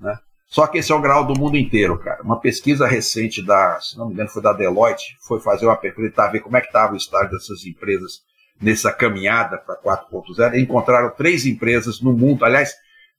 Né? 0.00 0.18
Só 0.46 0.66
que 0.66 0.78
esse 0.78 0.90
é 0.90 0.94
o 0.94 1.00
grau 1.00 1.26
do 1.26 1.38
mundo 1.38 1.56
inteiro, 1.56 1.98
cara. 1.98 2.22
Uma 2.22 2.40
pesquisa 2.40 2.86
recente 2.86 3.42
da, 3.42 3.78
se 3.80 3.98
não 3.98 4.06
me 4.06 4.14
engano, 4.14 4.30
foi 4.30 4.42
da 4.42 4.52
Deloitte, 4.52 5.16
foi 5.20 5.40
fazer 5.40 5.66
uma 5.66 5.76
pergunta 5.76 6.10
para 6.10 6.30
ver 6.30 6.40
como 6.40 6.56
é 6.56 6.60
que 6.60 6.68
estava 6.68 6.94
o 6.94 6.96
estágio 6.96 7.30
dessas 7.30 7.66
empresas 7.66 8.22
nessa 8.60 8.92
caminhada 8.92 9.58
para 9.58 9.76
4.0 9.76 10.54
e 10.54 10.60
encontraram 10.60 11.10
três 11.10 11.46
empresas 11.46 12.00
no 12.00 12.12
mundo, 12.12 12.44
aliás, 12.44 12.74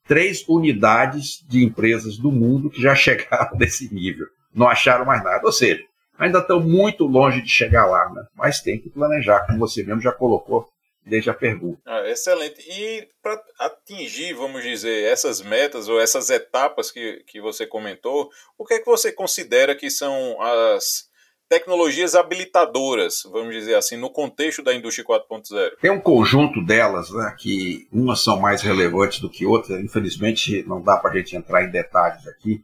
três 0.06 0.44
unidades 0.50 1.46
de 1.48 1.64
empresas 1.64 2.18
do 2.18 2.32
mundo 2.32 2.70
que 2.70 2.82
já 2.82 2.94
chegaram 2.96 3.58
nesse 3.58 3.94
nível. 3.94 4.26
Não 4.54 4.68
acharam 4.68 5.06
mais 5.06 5.24
nada. 5.24 5.46
Ou 5.46 5.52
seja, 5.52 5.84
ainda 6.20 6.40
estão 6.40 6.60
muito 6.60 7.06
longe 7.06 7.42
de 7.42 7.50
chegar 7.50 7.86
lá, 7.86 8.10
né? 8.10 8.24
mas 8.36 8.62
tem 8.62 8.80
que 8.80 8.90
planejar, 8.90 9.46
como 9.48 9.58
você 9.58 9.84
mesmo 9.84 10.02
já 10.02 10.12
colocou 10.12 10.68
desde 11.06 11.30
a 11.30 11.34
pergunta. 11.34 11.82
Ah, 11.86 12.08
excelente. 12.08 12.62
E 12.70 13.08
para 13.24 13.42
atingir, 13.60 14.34
vamos 14.34 14.62
dizer, 14.62 15.06
essas 15.12 15.42
metas 15.42 15.88
ou 15.88 16.00
essas 16.00 16.30
etapas 16.30 16.92
que, 16.92 17.24
que 17.26 17.42
você 17.42 17.66
comentou, 17.66 18.30
o 18.58 18.66
que 18.66 18.76
é 18.76 18.80
que 18.80 18.86
você 18.86 19.12
considera 19.12 19.76
que 19.76 19.90
são 19.90 20.40
as 20.40 21.10
tecnologias 21.50 22.14
habilitadoras, 22.14 23.24
vamos 23.26 23.56
dizer 23.56 23.74
assim, 23.74 23.98
no 23.98 24.12
contexto 24.12 24.62
da 24.62 24.74
indústria 24.74 25.04
4.0? 25.04 25.72
Tem 25.82 25.90
um 25.90 26.00
conjunto 26.00 26.64
delas, 26.64 27.10
né, 27.10 27.36
que 27.40 27.88
umas 27.92 28.24
são 28.24 28.40
mais 28.40 28.62
relevantes 28.62 29.20
do 29.20 29.30
que 29.30 29.48
outras. 29.48 29.82
Infelizmente, 29.84 30.64
não 30.68 30.80
dá 30.80 30.98
para 30.98 31.10
a 31.12 31.18
gente 31.18 31.36
entrar 31.36 31.64
em 31.64 31.72
detalhes 31.72 32.28
aqui. 32.28 32.64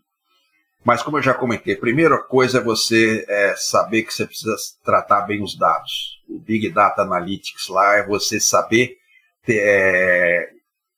Mas 0.85 1.01
como 1.01 1.17
eu 1.17 1.21
já 1.23 1.33
comentei, 1.33 1.73
a 1.73 1.79
primeira 1.79 2.15
coisa 2.21 2.59
é 2.59 2.63
você 2.63 3.25
é, 3.27 3.55
saber 3.57 4.03
que 4.03 4.13
você 4.13 4.23
precisa 4.23 4.55
tratar 4.83 5.21
bem 5.21 5.41
os 5.41 5.57
dados. 5.57 6.21
O 6.29 6.37
Big 6.37 6.69
Data 6.69 7.01
Analytics 7.01 7.69
lá 7.69 7.95
é 7.95 8.05
você 8.05 8.39
saber 8.39 8.95
ter, 9.43 9.63
é, 9.65 10.49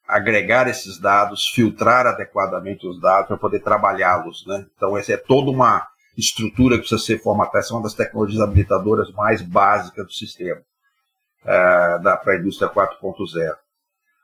agregar 0.06 0.68
esses 0.68 1.00
dados, 1.00 1.48
filtrar 1.48 2.06
adequadamente 2.06 2.86
os 2.86 3.00
dados 3.00 3.28
para 3.30 3.38
poder 3.38 3.62
trabalhá-los. 3.62 4.46
Né? 4.46 4.66
Então, 4.76 4.98
essa 4.98 5.14
é 5.14 5.18
toda 5.18 5.52
uma 5.52 5.88
estrutura 6.18 6.76
que 6.76 6.82
precisa 6.82 7.02
ser 7.02 7.24
formatada. 7.24 7.60
Essa 7.60 7.74
é 7.74 7.78
uma 7.78 7.84
das 7.84 7.94
tecnologias 7.94 8.42
habilitadoras 8.42 9.10
mais 9.14 9.42
básicas 9.42 10.06
do 10.06 10.12
sistema 10.12 10.62
é, 11.46 12.00
para 12.00 12.34
a 12.34 12.38
indústria 12.38 12.70
4.0. 12.70 13.56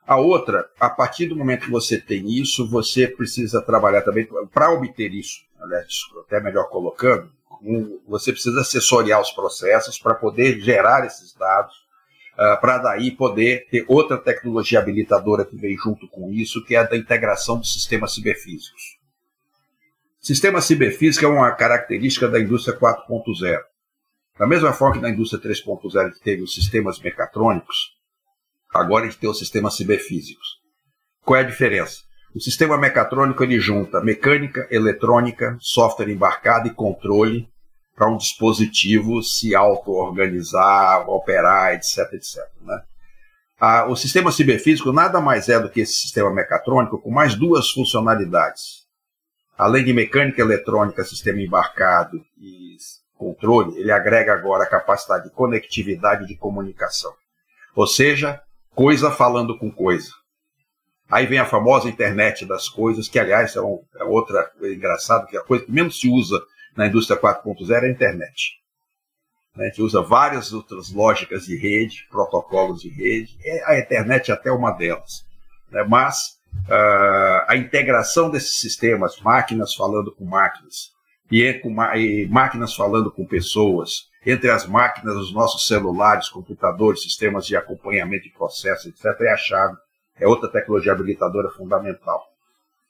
A 0.06 0.16
outra, 0.16 0.68
a 0.78 0.90
partir 0.90 1.26
do 1.26 1.36
momento 1.36 1.64
que 1.64 1.70
você 1.70 1.98
tem 1.98 2.30
isso, 2.30 2.68
você 2.68 3.08
precisa 3.08 3.62
trabalhar 3.62 4.02
também 4.02 4.28
para 4.52 4.70
obter 4.70 5.12
isso. 5.14 5.40
Aliás, 5.58 5.88
até 6.26 6.40
melhor 6.40 6.68
colocando, 6.68 7.30
você 8.06 8.30
precisa 8.30 8.60
assessoriar 8.60 9.20
os 9.20 9.30
processos 9.30 9.98
para 9.98 10.14
poder 10.14 10.60
gerar 10.60 11.06
esses 11.06 11.32
dados, 11.34 11.74
uh, 12.34 12.60
para 12.60 12.78
daí 12.78 13.12
poder 13.12 13.66
ter 13.70 13.86
outra 13.88 14.18
tecnologia 14.18 14.78
habilitadora 14.78 15.44
que 15.44 15.56
vem 15.56 15.74
junto 15.76 16.06
com 16.08 16.30
isso, 16.30 16.62
que 16.64 16.74
é 16.74 16.80
a 16.80 16.82
da 16.82 16.96
integração 16.98 17.58
dos 17.58 17.72
sistemas 17.72 18.14
ciberfísicos. 18.14 18.98
Sistema 20.20 20.60
ciberfísico 20.60 21.24
é 21.24 21.28
uma 21.28 21.50
característica 21.52 22.28
da 22.28 22.38
indústria 22.38 22.78
4.0. 22.78 23.60
Da 24.38 24.46
mesma 24.46 24.72
forma 24.72 24.96
que 24.96 25.02
na 25.02 25.10
indústria 25.10 25.40
3.0 25.40 26.12
que 26.12 26.20
teve 26.20 26.42
os 26.42 26.54
sistemas 26.54 26.98
mecatrônicos, 26.98 27.93
Agora 28.74 29.04
a 29.04 29.08
gente 29.08 29.20
tem 29.20 29.30
os 29.30 29.38
sistemas 29.38 29.76
ciberfísicos. 29.76 30.58
Qual 31.24 31.38
é 31.38 31.44
a 31.44 31.46
diferença? 31.46 32.00
O 32.34 32.40
sistema 32.40 32.76
mecatrônico 32.76 33.44
ele 33.44 33.60
junta 33.60 34.00
mecânica, 34.00 34.66
eletrônica, 34.68 35.56
software 35.60 36.10
embarcado 36.10 36.66
e 36.66 36.74
controle 36.74 37.48
para 37.94 38.10
um 38.10 38.16
dispositivo 38.16 39.22
se 39.22 39.54
auto-organizar, 39.54 41.08
operar, 41.08 41.74
etc, 41.74 41.98
etc. 42.14 42.38
Né? 42.60 42.82
Ah, 43.60 43.86
o 43.86 43.94
sistema 43.94 44.32
ciberfísico 44.32 44.92
nada 44.92 45.20
mais 45.20 45.48
é 45.48 45.60
do 45.60 45.70
que 45.70 45.82
esse 45.82 45.94
sistema 45.94 46.34
mecatrônico 46.34 47.00
com 47.00 47.12
mais 47.12 47.36
duas 47.36 47.70
funcionalidades. 47.70 48.82
Além 49.56 49.84
de 49.84 49.92
mecânica, 49.92 50.42
eletrônica, 50.42 51.04
sistema 51.04 51.40
embarcado 51.40 52.20
e 52.36 52.76
controle, 53.16 53.78
ele 53.78 53.92
agrega 53.92 54.32
agora 54.32 54.64
a 54.64 54.68
capacidade 54.68 55.24
de 55.24 55.30
conectividade 55.30 56.24
e 56.24 56.26
de 56.26 56.36
comunicação. 56.36 57.12
Ou 57.76 57.86
seja, 57.86 58.42
coisa 58.74 59.10
falando 59.10 59.58
com 59.58 59.70
coisa. 59.70 60.10
Aí 61.10 61.26
vem 61.26 61.38
a 61.38 61.46
famosa 61.46 61.88
internet 61.88 62.44
das 62.44 62.68
coisas, 62.68 63.08
que 63.08 63.18
aliás 63.18 63.54
é, 63.54 63.60
um, 63.60 63.82
é 63.96 64.04
outra 64.04 64.50
é 64.62 64.72
engraçado, 64.72 65.26
que 65.26 65.36
a 65.36 65.42
coisa 65.42 65.64
que 65.64 65.72
menos 65.72 66.00
se 66.00 66.08
usa 66.08 66.42
na 66.76 66.86
indústria 66.86 67.20
4.0 67.20 67.70
é 67.70 67.86
a 67.86 67.90
internet. 67.90 68.60
A 69.56 69.64
gente 69.64 69.80
usa 69.80 70.02
várias 70.02 70.52
outras 70.52 70.90
lógicas 70.90 71.44
de 71.44 71.56
rede, 71.56 72.06
protocolos 72.10 72.82
de 72.82 72.88
rede, 72.88 73.38
a 73.66 73.78
internet 73.78 74.30
é 74.30 74.34
até 74.34 74.50
uma 74.50 74.72
delas. 74.72 75.24
Né? 75.70 75.84
Mas 75.84 76.38
uh, 76.68 77.44
a 77.46 77.56
integração 77.56 78.30
desses 78.30 78.58
sistemas, 78.58 79.20
máquinas 79.20 79.74
falando 79.74 80.12
com 80.12 80.24
máquinas, 80.24 80.92
e, 81.30 81.42
e 81.96 82.26
máquinas 82.28 82.74
falando 82.74 83.12
com 83.12 83.24
pessoas, 83.24 84.08
entre 84.24 84.50
as 84.50 84.66
máquinas, 84.66 85.16
os 85.16 85.32
nossos 85.32 85.66
celulares, 85.66 86.28
computadores, 86.28 87.02
sistemas 87.02 87.46
de 87.46 87.56
acompanhamento 87.56 88.24
de 88.24 88.30
processos, 88.30 88.86
etc., 88.86 89.20
é 89.20 89.32
a 89.32 89.36
chave. 89.36 89.76
É 90.18 90.26
outra 90.26 90.48
tecnologia 90.48 90.92
habilitadora 90.92 91.50
fundamental. 91.50 92.24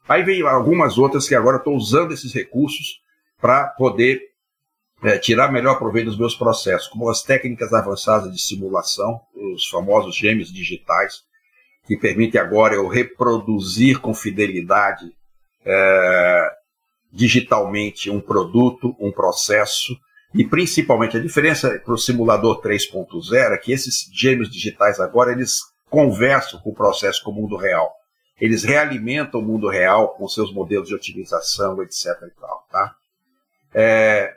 Aí 0.07 0.23
vem 0.23 0.43
algumas 0.43 0.99
outras 0.99 1.26
que 1.26 1.35
agora 1.35 1.57
estão 1.57 1.73
usando 1.75 2.12
esses 2.12 2.33
recursos 2.33 3.00
para 3.41 3.69
poder 3.69 4.21
é, 5.03 5.19
tirar 5.19 5.50
melhor 5.50 5.79
proveito 5.79 6.07
dos 6.07 6.19
meus 6.19 6.35
processos, 6.35 6.88
como 6.88 7.09
as 7.09 7.23
técnicas 7.23 7.73
avançadas 7.73 8.33
de 8.33 8.41
simulação, 8.41 9.21
os 9.35 9.67
famosos 9.69 10.14
gêmeos 10.14 10.53
digitais, 10.53 11.23
que 11.87 11.97
permitem 11.97 12.41
agora 12.41 12.75
eu 12.75 12.87
reproduzir 12.88 14.00
com 14.00 14.14
fidelidade 14.14 15.12
é, 15.64 16.50
digitalmente 17.12 18.11
um 18.11 18.21
produto, 18.21 18.95
um 18.99 19.12
processo, 19.12 19.97
e 20.35 20.45
principalmente 20.45 21.17
a 21.17 21.21
diferença 21.21 21.81
para 21.85 21.95
o 21.95 21.99
simulador 21.99 22.61
3.0 22.61 23.53
é 23.53 23.57
que 23.57 23.73
esses 23.73 24.11
gêmeos 24.12 24.50
digitais 24.50 24.99
agora 24.99 25.31
eles 25.31 25.61
conversam 25.88 26.59
com 26.61 26.71
o 26.71 26.75
processo 26.75 27.23
com 27.23 27.31
o 27.31 27.35
mundo 27.35 27.57
real. 27.57 27.95
Eles 28.41 28.64
realimentam 28.64 29.41
o 29.41 29.45
mundo 29.45 29.69
real 29.69 30.09
com 30.17 30.26
seus 30.26 30.53
modelos 30.53 30.88
de 30.88 30.95
otimização, 30.95 31.81
etc. 31.85 32.07
E 32.26 32.41
tal, 32.41 32.67
tá? 32.69 32.97
É, 33.73 34.35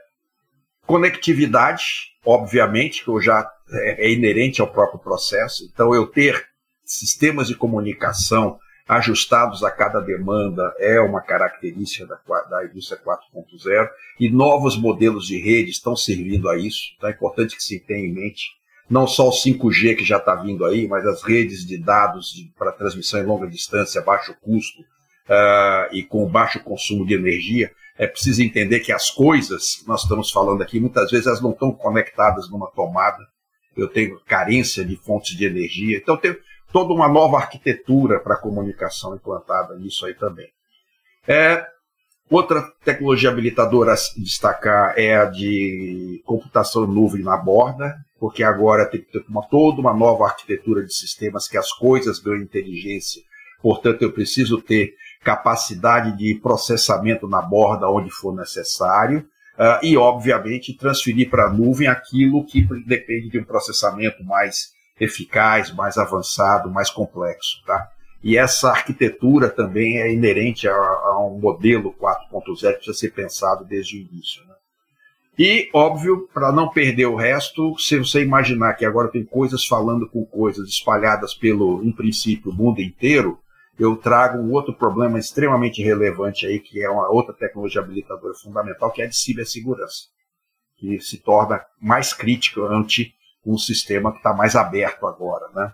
conectividade, 0.85 2.13
obviamente, 2.23 3.03
que 3.03 3.09
eu 3.09 3.19
já 3.19 3.51
é, 3.71 4.05
é 4.05 4.11
inerente 4.11 4.61
ao 4.61 4.71
próprio 4.71 4.99
processo. 4.99 5.67
Então, 5.73 5.95
eu 5.95 6.05
ter 6.05 6.45
sistemas 6.85 7.47
de 7.47 7.55
comunicação 7.55 8.59
ajustados 8.87 9.63
a 9.63 9.71
cada 9.71 9.99
demanda 9.99 10.73
é 10.79 10.99
uma 10.99 11.21
característica 11.21 12.05
da, 12.05 12.41
da 12.43 12.65
indústria 12.65 12.99
4.0 13.03 13.89
e 14.19 14.29
novos 14.29 14.77
modelos 14.77 15.27
de 15.27 15.37
rede 15.37 15.71
estão 15.71 15.95
servindo 15.95 16.49
a 16.49 16.57
isso. 16.57 16.93
Então 16.95 17.09
é 17.09 17.13
importante 17.13 17.55
que 17.55 17.63
se 17.63 17.79
tenha 17.79 18.07
em 18.07 18.13
mente 18.13 18.57
não 18.89 19.05
só 19.05 19.27
o 19.27 19.31
5G 19.31 19.97
que 19.97 20.05
já 20.05 20.17
está 20.17 20.35
vindo 20.35 20.65
aí, 20.65 20.87
mas 20.87 21.05
as 21.05 21.21
redes 21.21 21.65
de 21.65 21.77
dados 21.77 22.33
para 22.57 22.71
transmissão 22.71 23.19
em 23.19 23.25
longa 23.25 23.47
distância, 23.47 24.01
baixo 24.01 24.33
custo 24.41 24.81
uh, 24.81 25.93
e 25.93 26.03
com 26.03 26.25
baixo 26.27 26.63
consumo 26.63 27.05
de 27.05 27.13
energia. 27.13 27.69
É 27.97 28.07
preciso 28.07 28.41
entender 28.41 28.79
que 28.79 28.91
as 28.91 29.09
coisas 29.09 29.75
que 29.75 29.87
nós 29.87 30.03
estamos 30.03 30.31
falando 30.31 30.61
aqui, 30.61 30.79
muitas 30.79 31.11
vezes 31.11 31.27
elas 31.27 31.41
não 31.41 31.51
estão 31.51 31.71
conectadas 31.71 32.49
numa 32.49 32.67
tomada. 32.71 33.25
Eu 33.75 33.87
tenho 33.87 34.19
carência 34.25 34.85
de 34.85 34.95
fontes 34.95 35.35
de 35.35 35.45
energia. 35.45 35.97
Então, 35.97 36.15
tem 36.15 36.35
toda 36.71 36.93
uma 36.93 37.07
nova 37.07 37.37
arquitetura 37.37 38.19
para 38.19 38.35
a 38.35 38.39
comunicação 38.39 39.15
implantada 39.15 39.75
nisso 39.75 40.05
aí 40.05 40.13
também. 40.13 40.47
É, 41.27 41.65
outra 42.29 42.61
tecnologia 42.83 43.29
habilitadora 43.29 43.93
a 43.93 43.95
destacar 44.17 44.93
é 44.97 45.15
a 45.17 45.25
de 45.25 46.21
computação 46.25 46.85
nuvem 46.87 47.23
na 47.23 47.37
borda, 47.37 47.95
porque 48.19 48.43
agora 48.43 48.85
tem 48.85 49.01
que 49.01 49.11
ter 49.11 49.25
uma, 49.27 49.43
toda 49.47 49.81
uma 49.81 49.93
nova 49.93 50.25
arquitetura 50.25 50.83
de 50.83 50.93
sistemas 50.93 51.47
que 51.47 51.57
as 51.57 51.71
coisas 51.71 52.19
ganham 52.19 52.41
inteligência. 52.41 53.21
Portanto, 53.61 54.01
eu 54.01 54.11
preciso 54.11 54.61
ter 54.61 54.93
capacidade 55.23 56.15
de 56.17 56.35
processamento 56.41 57.27
na 57.27 57.41
borda 57.41 57.89
onde 57.89 58.09
for 58.09 58.35
necessário. 58.35 59.27
Uh, 59.57 59.83
e, 59.83 59.97
obviamente, 59.97 60.77
transferir 60.77 61.31
para 61.31 61.47
a 61.47 61.51
nuvem 61.51 61.87
aquilo 61.87 62.45
que 62.45 62.61
depende 62.85 63.29
de 63.29 63.39
um 63.39 63.43
processamento 63.43 64.23
mais 64.23 64.67
eficaz, 64.99 65.73
mais 65.73 65.97
avançado, 65.97 66.69
mais 66.69 66.89
complexo. 66.89 67.63
Tá? 67.65 67.89
E 68.23 68.37
essa 68.37 68.69
arquitetura 68.69 69.49
também 69.49 69.99
é 69.99 70.11
inerente 70.11 70.67
a, 70.67 70.73
a 70.73 71.27
um 71.27 71.39
modelo 71.39 71.93
4.0 71.93 72.59
que 72.59 72.73
precisa 72.73 72.97
ser 72.97 73.11
pensado 73.11 73.63
desde 73.63 73.97
o 73.97 73.99
início. 73.99 74.43
Né? 74.45 74.53
E, 75.37 75.69
óbvio, 75.71 76.27
para 76.33 76.51
não 76.51 76.69
perder 76.69 77.05
o 77.05 77.15
resto, 77.15 77.77
se 77.77 77.97
você 77.97 78.23
imaginar 78.23 78.73
que 78.73 78.85
agora 78.85 79.07
tem 79.07 79.23
coisas 79.23 79.65
falando 79.65 80.09
com 80.09 80.25
coisas 80.25 80.67
espalhadas 80.67 81.35
pelo, 81.35 81.83
em 81.83 81.91
princípio, 81.91 82.51
mundo 82.51 82.81
inteiro, 82.81 83.39
eu 83.79 83.95
trago 83.95 84.39
um 84.39 84.51
outro 84.51 84.73
problema 84.73 85.19
extremamente 85.19 85.83
relevante 85.83 86.47
aí, 86.47 86.59
que 86.59 86.83
é 86.83 86.89
uma 86.89 87.07
outra 87.09 87.35
tecnologia 87.35 87.81
habilitadora 87.81 88.33
fundamental, 88.33 88.91
que 88.91 89.03
é 89.03 89.05
a 89.05 89.07
de 89.07 89.15
cibersegurança, 89.15 90.07
que 90.77 90.99
se 90.99 91.19
torna 91.19 91.63
mais 91.79 92.13
crítica 92.13 92.61
ante 92.61 93.13
um 93.47 93.57
sistema 93.57 94.11
que 94.11 94.17
está 94.17 94.33
mais 94.33 94.55
aberto 94.55 95.07
agora. 95.07 95.47
Né? 95.55 95.71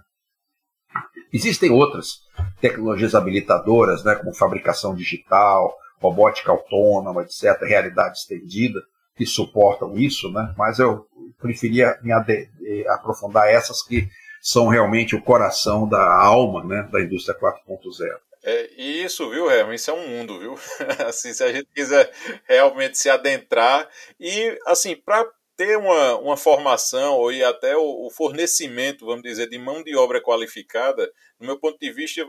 Existem 1.33 1.71
outras 1.71 2.19
tecnologias 2.61 3.15
habilitadoras, 3.15 4.03
né, 4.03 4.15
como 4.15 4.33
fabricação 4.33 4.95
digital, 4.95 5.75
robótica 5.99 6.51
autônoma, 6.51 7.23
etc., 7.23 7.59
realidade 7.63 8.19
estendida, 8.19 8.79
que 9.15 9.25
suportam 9.25 9.97
isso, 9.97 10.31
né? 10.31 10.53
mas 10.57 10.77
eu 10.79 11.07
preferia 11.39 11.97
me 12.01 12.11
eh, 12.11 12.85
aprofundar 12.89 13.47
essas 13.47 13.81
que 13.81 14.07
são 14.41 14.67
realmente 14.67 15.15
o 15.15 15.21
coração 15.21 15.87
da 15.87 16.03
alma 16.03 16.63
né, 16.63 16.87
da 16.91 17.01
indústria 17.01 17.37
4.0. 17.37 18.19
É, 18.45 18.73
isso, 18.73 19.29
viu, 19.29 19.49
Herman? 19.49 19.75
Isso 19.75 19.89
é 19.89 19.93
um 19.93 20.05
mundo, 20.05 20.37
viu? 20.37 20.55
assim, 21.07 21.31
se 21.31 21.43
a 21.43 21.51
gente 21.51 21.69
quiser 21.73 22.11
realmente 22.45 22.97
se 22.97 23.09
adentrar 23.09 23.87
e, 24.19 24.59
assim, 24.67 24.97
para 24.97 25.25
ter 25.63 25.77
uma, 25.77 26.17
uma 26.17 26.35
formação 26.35 27.15
ou 27.15 27.29
até 27.47 27.75
o, 27.77 28.07
o, 28.07 28.09
fornecimento, 28.09 29.05
vamos 29.05 29.23
dizer, 29.23 29.47
de 29.47 29.57
mão 29.57 29.81
de 29.81 29.95
obra 29.95 30.21
qualificada, 30.21 31.09
no 31.39 31.47
meu 31.47 31.57
ponto 31.57 31.79
de 31.79 31.89
vista, 31.89 32.21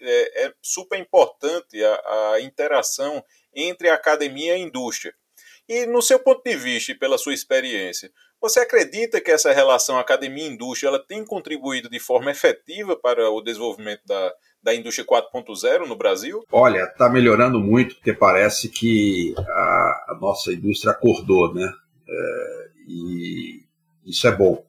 é, 0.00 0.46
é 0.46 0.52
super 0.62 0.98
importante 0.98 1.84
a, 1.84 2.32
a 2.32 2.40
interação 2.40 3.22
entre 3.54 3.90
a 3.90 3.94
academia 3.94 4.52
e 4.52 4.54
a 4.54 4.58
indústria. 4.58 5.12
E 5.68 5.84
no 5.84 6.00
seu 6.00 6.18
ponto 6.18 6.42
de 6.42 6.56
vista 6.56 6.92
e 6.92 6.98
pela 6.98 7.18
sua 7.18 7.34
experiência, 7.34 8.10
você 8.40 8.60
acredita 8.60 9.20
que 9.20 9.30
essa 9.30 9.52
relação 9.52 9.98
academia-indústria 9.98 10.88
ela 10.88 10.98
tem 10.98 11.22
contribuído 11.26 11.90
de 11.90 12.00
forma 12.00 12.30
efetiva 12.30 12.96
para 12.96 13.28
o 13.28 13.42
desenvolvimento 13.42 14.00
da, 14.06 14.32
da 14.62 14.74
indústria 14.74 15.06
4.0 15.06 15.86
no 15.86 15.96
Brasil? 15.96 16.42
Olha, 16.50 16.84
está 16.84 17.10
melhorando 17.10 17.60
muito, 17.60 17.96
porque 17.96 18.14
parece 18.14 18.70
que 18.70 19.34
a, 19.36 20.06
a 20.08 20.18
nossa 20.18 20.52
indústria 20.52 20.92
acordou, 20.92 21.52
né? 21.52 21.70
Isso 24.08 24.26
é 24.26 24.34
bom. 24.34 24.64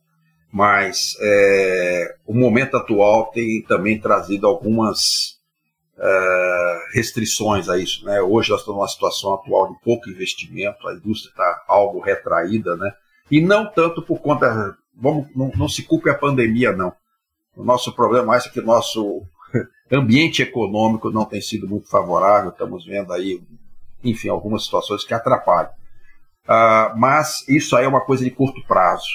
Mas 0.52 1.16
é, 1.22 2.16
o 2.26 2.34
momento 2.34 2.76
atual 2.76 3.28
tem 3.28 3.62
também 3.64 4.00
trazido 4.00 4.48
algumas 4.48 5.40
é, 5.98 6.80
restrições 6.94 7.70
a 7.70 7.78
isso. 7.78 8.04
Né? 8.06 8.22
Hoje 8.22 8.50
nós 8.50 8.62
estamos 8.62 8.80
numa 8.80 8.88
situação 8.88 9.34
atual 9.34 9.72
de 9.72 9.80
pouco 9.82 10.10
investimento, 10.10 10.88
a 10.88 10.94
indústria 10.94 11.30
está 11.30 11.64
algo 11.68 12.00
retraída, 12.00 12.76
né? 12.76 12.92
e 13.30 13.42
não 13.42 13.72
tanto 13.72 14.02
por 14.02 14.20
conta. 14.20 14.76
Vamos, 14.96 15.28
não, 15.36 15.52
não 15.56 15.70
se 15.70 15.84
culpe 15.84 16.10
a 16.10 16.16
pandemia, 16.16 16.74
não. 16.74 16.92
O 17.56 17.64
nosso 17.64 17.94
problema 17.94 18.36
é 18.36 18.40
que 18.40 18.60
o 18.60 18.66
nosso 18.66 19.22
ambiente 19.92 20.42
econômico 20.42 21.12
não 21.12 21.26
tem 21.26 21.42
sido 21.42 21.68
muito 21.68 21.88
favorável, 21.90 22.50
estamos 22.50 22.86
vendo 22.86 23.14
aí, 23.14 23.42
enfim, 24.04 24.30
algumas 24.30 24.66
situações 24.66 25.06
que 25.06 25.14
atrapalham. 25.14 25.72
Uh, 26.46 26.98
mas 26.98 27.48
isso 27.48 27.76
aí 27.76 27.86
é 27.86 27.88
uma 27.88 28.02
coisa 28.02 28.24
de 28.24 28.32
curto 28.32 28.62
prazo. 28.66 29.08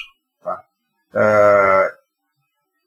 Uh, 1.15 1.95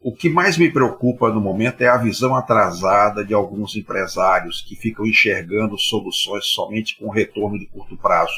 o 0.01 0.15
que 0.15 0.29
mais 0.29 0.57
me 0.57 0.71
preocupa 0.71 1.31
no 1.31 1.41
momento 1.41 1.81
é 1.81 1.89
a 1.89 1.97
visão 1.97 2.37
atrasada 2.37 3.25
de 3.25 3.35
alguns 3.35 3.75
empresários 3.75 4.61
que 4.61 4.77
ficam 4.77 5.05
enxergando 5.05 5.77
soluções 5.79 6.47
somente 6.47 6.97
com 6.99 7.11
retorno 7.11 7.59
de 7.59 7.67
curto 7.67 7.97
prazo. 7.97 8.35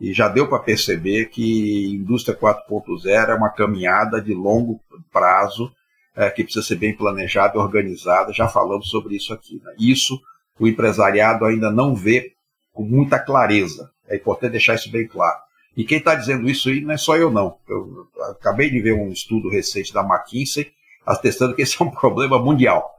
E 0.00 0.12
já 0.12 0.28
deu 0.28 0.48
para 0.48 0.58
perceber 0.58 1.26
que 1.26 1.94
indústria 1.94 2.36
4.0 2.36 3.28
é 3.28 3.34
uma 3.34 3.50
caminhada 3.50 4.20
de 4.20 4.32
longo 4.32 4.80
prazo 5.12 5.72
é, 6.16 6.30
que 6.30 6.42
precisa 6.42 6.64
ser 6.64 6.76
bem 6.76 6.96
planejada 6.96 7.56
e 7.56 7.58
organizada. 7.58 8.32
Já 8.32 8.48
falamos 8.48 8.88
sobre 8.88 9.16
isso 9.16 9.32
aqui. 9.32 9.60
Né? 9.62 9.74
Isso 9.78 10.20
o 10.58 10.66
empresariado 10.66 11.44
ainda 11.44 11.70
não 11.70 11.94
vê 11.94 12.32
com 12.72 12.82
muita 12.82 13.18
clareza. 13.18 13.90
É 14.08 14.16
importante 14.16 14.52
deixar 14.52 14.74
isso 14.74 14.90
bem 14.90 15.06
claro. 15.06 15.38
E 15.78 15.84
quem 15.84 15.98
está 15.98 16.16
dizendo 16.16 16.50
isso 16.50 16.68
aí 16.68 16.80
não 16.80 16.92
é 16.92 16.96
só 16.96 17.16
eu, 17.16 17.30
não. 17.30 17.56
Eu 17.68 18.08
acabei 18.30 18.68
de 18.68 18.80
ver 18.80 18.94
um 18.94 19.12
estudo 19.12 19.48
recente 19.48 19.94
da 19.94 20.02
McKinsey 20.02 20.72
atestando 21.06 21.54
que 21.54 21.62
esse 21.62 21.80
é 21.80 21.84
um 21.84 21.90
problema 21.94 22.36
mundial. 22.36 22.90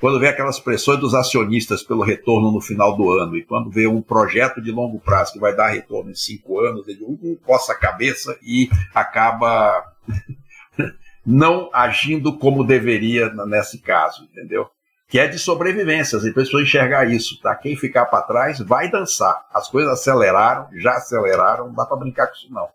Quando 0.00 0.18
vê 0.18 0.26
aquelas 0.26 0.58
pressões 0.58 0.98
dos 0.98 1.14
acionistas 1.14 1.84
pelo 1.84 2.02
retorno 2.02 2.50
no 2.50 2.60
final 2.60 2.96
do 2.96 3.08
ano, 3.12 3.36
e 3.36 3.44
quando 3.44 3.70
vê 3.70 3.86
um 3.86 4.02
projeto 4.02 4.60
de 4.60 4.72
longo 4.72 4.98
prazo 4.98 5.34
que 5.34 5.38
vai 5.38 5.54
dar 5.54 5.68
retorno 5.68 6.10
em 6.10 6.16
cinco 6.16 6.58
anos, 6.58 6.88
ele 6.88 7.04
um 7.04 7.38
coça 7.46 7.72
a 7.72 7.78
cabeça 7.78 8.36
e 8.42 8.68
acaba 8.92 9.84
não 11.24 11.70
agindo 11.72 12.36
como 12.36 12.66
deveria 12.66 13.32
nesse 13.46 13.78
caso, 13.78 14.24
entendeu? 14.24 14.68
Que 15.08 15.18
é 15.18 15.26
de 15.26 15.38
sobrevivência. 15.38 16.18
As 16.18 16.28
pessoas 16.32 16.64
enxergar 16.64 17.10
isso, 17.10 17.40
tá? 17.40 17.54
Quem 17.54 17.76
ficar 17.76 18.06
para 18.06 18.22
trás 18.22 18.58
vai 18.60 18.90
dançar. 18.90 19.46
As 19.52 19.68
coisas 19.68 19.92
aceleraram, 19.92 20.68
já 20.74 20.92
aceleraram, 20.92 21.68
não 21.68 21.74
dá 21.74 21.86
para 21.86 21.96
brincar 21.96 22.26
com 22.26 22.34
isso 22.34 22.52
não, 22.52 22.68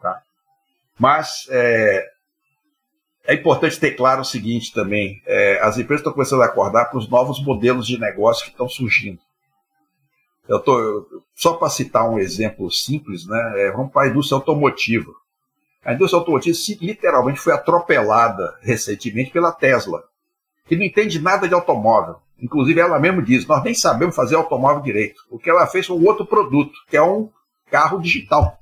tá? 0.00 0.20
Mas 0.98 1.46
é, 1.50 2.10
é 3.26 3.34
importante 3.34 3.80
ter 3.80 3.92
claro 3.92 4.20
o 4.20 4.24
seguinte 4.24 4.72
também: 4.72 5.22
é, 5.26 5.60
as 5.62 5.78
empresas 5.78 6.00
estão 6.00 6.12
começando 6.12 6.42
a 6.42 6.46
acordar 6.46 6.86
para 6.86 6.98
os 6.98 7.08
novos 7.08 7.42
modelos 7.42 7.86
de 7.86 7.98
negócio 7.98 8.44
que 8.44 8.50
estão 8.50 8.68
surgindo. 8.68 9.20
Eu 10.46 10.60
tô, 10.60 11.22
só 11.34 11.54
para 11.54 11.68
citar 11.68 12.08
um 12.08 12.18
exemplo 12.18 12.70
simples, 12.70 13.26
né? 13.26 13.52
É, 13.56 13.70
vamos 13.70 13.92
para 13.92 14.06
a 14.06 14.10
indústria 14.10 14.36
automotiva. 14.36 15.12
A 15.84 15.92
indústria 15.92 16.18
automotiva 16.18 16.56
literalmente 16.80 17.38
foi 17.38 17.52
atropelada 17.52 18.56
recentemente 18.62 19.30
pela 19.30 19.52
Tesla 19.52 20.02
que 20.68 20.76
não 20.76 20.84
entende 20.84 21.20
nada 21.20 21.48
de 21.48 21.54
automóvel. 21.54 22.16
Inclusive, 22.40 22.80
ela 22.80 23.00
mesmo 23.00 23.22
diz: 23.22 23.46
nós 23.46 23.64
nem 23.64 23.74
sabemos 23.74 24.14
fazer 24.14 24.36
automóvel 24.36 24.82
direito. 24.82 25.22
O 25.30 25.38
que 25.38 25.50
ela 25.50 25.66
fez 25.66 25.86
foi 25.86 25.96
um 25.96 26.06
outro 26.06 26.24
produto, 26.24 26.72
que 26.88 26.96
é 26.96 27.02
um 27.02 27.30
carro 27.70 28.00
digital, 28.00 28.58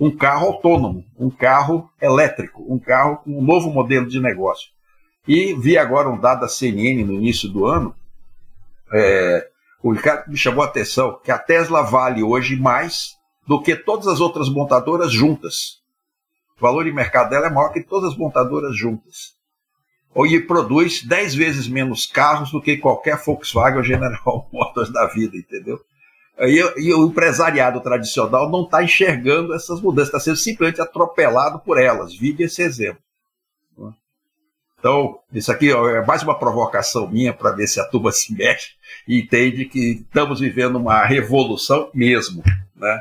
um 0.00 0.10
carro 0.10 0.48
autônomo, 0.48 1.04
um 1.18 1.30
carro 1.30 1.88
elétrico, 2.00 2.64
um 2.68 2.78
carro 2.78 3.18
com 3.18 3.38
um 3.38 3.42
novo 3.42 3.70
modelo 3.70 4.08
de 4.08 4.20
negócio. 4.20 4.70
E 5.28 5.54
vi 5.54 5.78
agora 5.78 6.08
um 6.08 6.18
dado 6.18 6.40
da 6.40 6.48
CNN 6.48 7.04
no 7.04 7.12
início 7.12 7.48
do 7.48 7.64
ano, 7.64 7.94
é, 8.92 9.48
o 9.82 9.92
Ricardo 9.92 10.28
me 10.28 10.36
chamou 10.36 10.62
a 10.62 10.66
atenção, 10.66 11.18
que 11.22 11.30
a 11.30 11.38
Tesla 11.38 11.82
vale 11.82 12.22
hoje 12.22 12.56
mais 12.56 13.16
do 13.46 13.60
que 13.60 13.74
todas 13.74 14.06
as 14.06 14.20
outras 14.20 14.48
montadoras 14.48 15.12
juntas. 15.12 15.80
O 16.58 16.60
valor 16.60 16.84
de 16.84 16.92
mercado 16.92 17.30
dela 17.30 17.46
é 17.46 17.50
maior 17.50 17.72
que 17.72 17.82
todas 17.82 18.12
as 18.12 18.18
montadoras 18.18 18.76
juntas. 18.76 19.34
E 20.14 20.40
produz 20.40 21.02
10 21.02 21.34
vezes 21.34 21.68
menos 21.68 22.06
carros 22.06 22.50
do 22.50 22.60
que 22.60 22.76
qualquer 22.76 23.16
Volkswagen 23.16 23.78
ou 23.78 23.84
General 23.84 24.48
Motors 24.52 24.92
da 24.92 25.06
vida, 25.06 25.36
entendeu? 25.36 25.80
E, 26.38 26.58
e 26.76 26.92
o 26.92 27.06
empresariado 27.06 27.80
tradicional 27.80 28.50
não 28.50 28.64
está 28.64 28.82
enxergando 28.82 29.54
essas 29.54 29.80
mudanças, 29.80 30.08
está 30.08 30.20
sendo 30.20 30.36
simplesmente 30.36 30.80
atropelado 30.80 31.60
por 31.60 31.78
elas. 31.78 32.14
Vide 32.14 32.42
esse 32.42 32.62
exemplo. 32.62 33.02
Então, 34.82 35.20
isso 35.32 35.52
aqui 35.52 35.70
é 35.70 36.04
mais 36.04 36.24
uma 36.24 36.36
provocação 36.36 37.08
minha 37.08 37.32
para 37.32 37.52
ver 37.52 37.68
se 37.68 37.78
a 37.78 37.84
turma 37.84 38.10
se 38.12 38.34
mexe 38.34 38.72
e 39.06 39.20
entende 39.20 39.64
que 39.64 40.04
estamos 40.04 40.40
vivendo 40.40 40.74
uma 40.74 41.06
revolução 41.06 41.88
mesmo. 41.94 42.42
Né? 42.74 43.00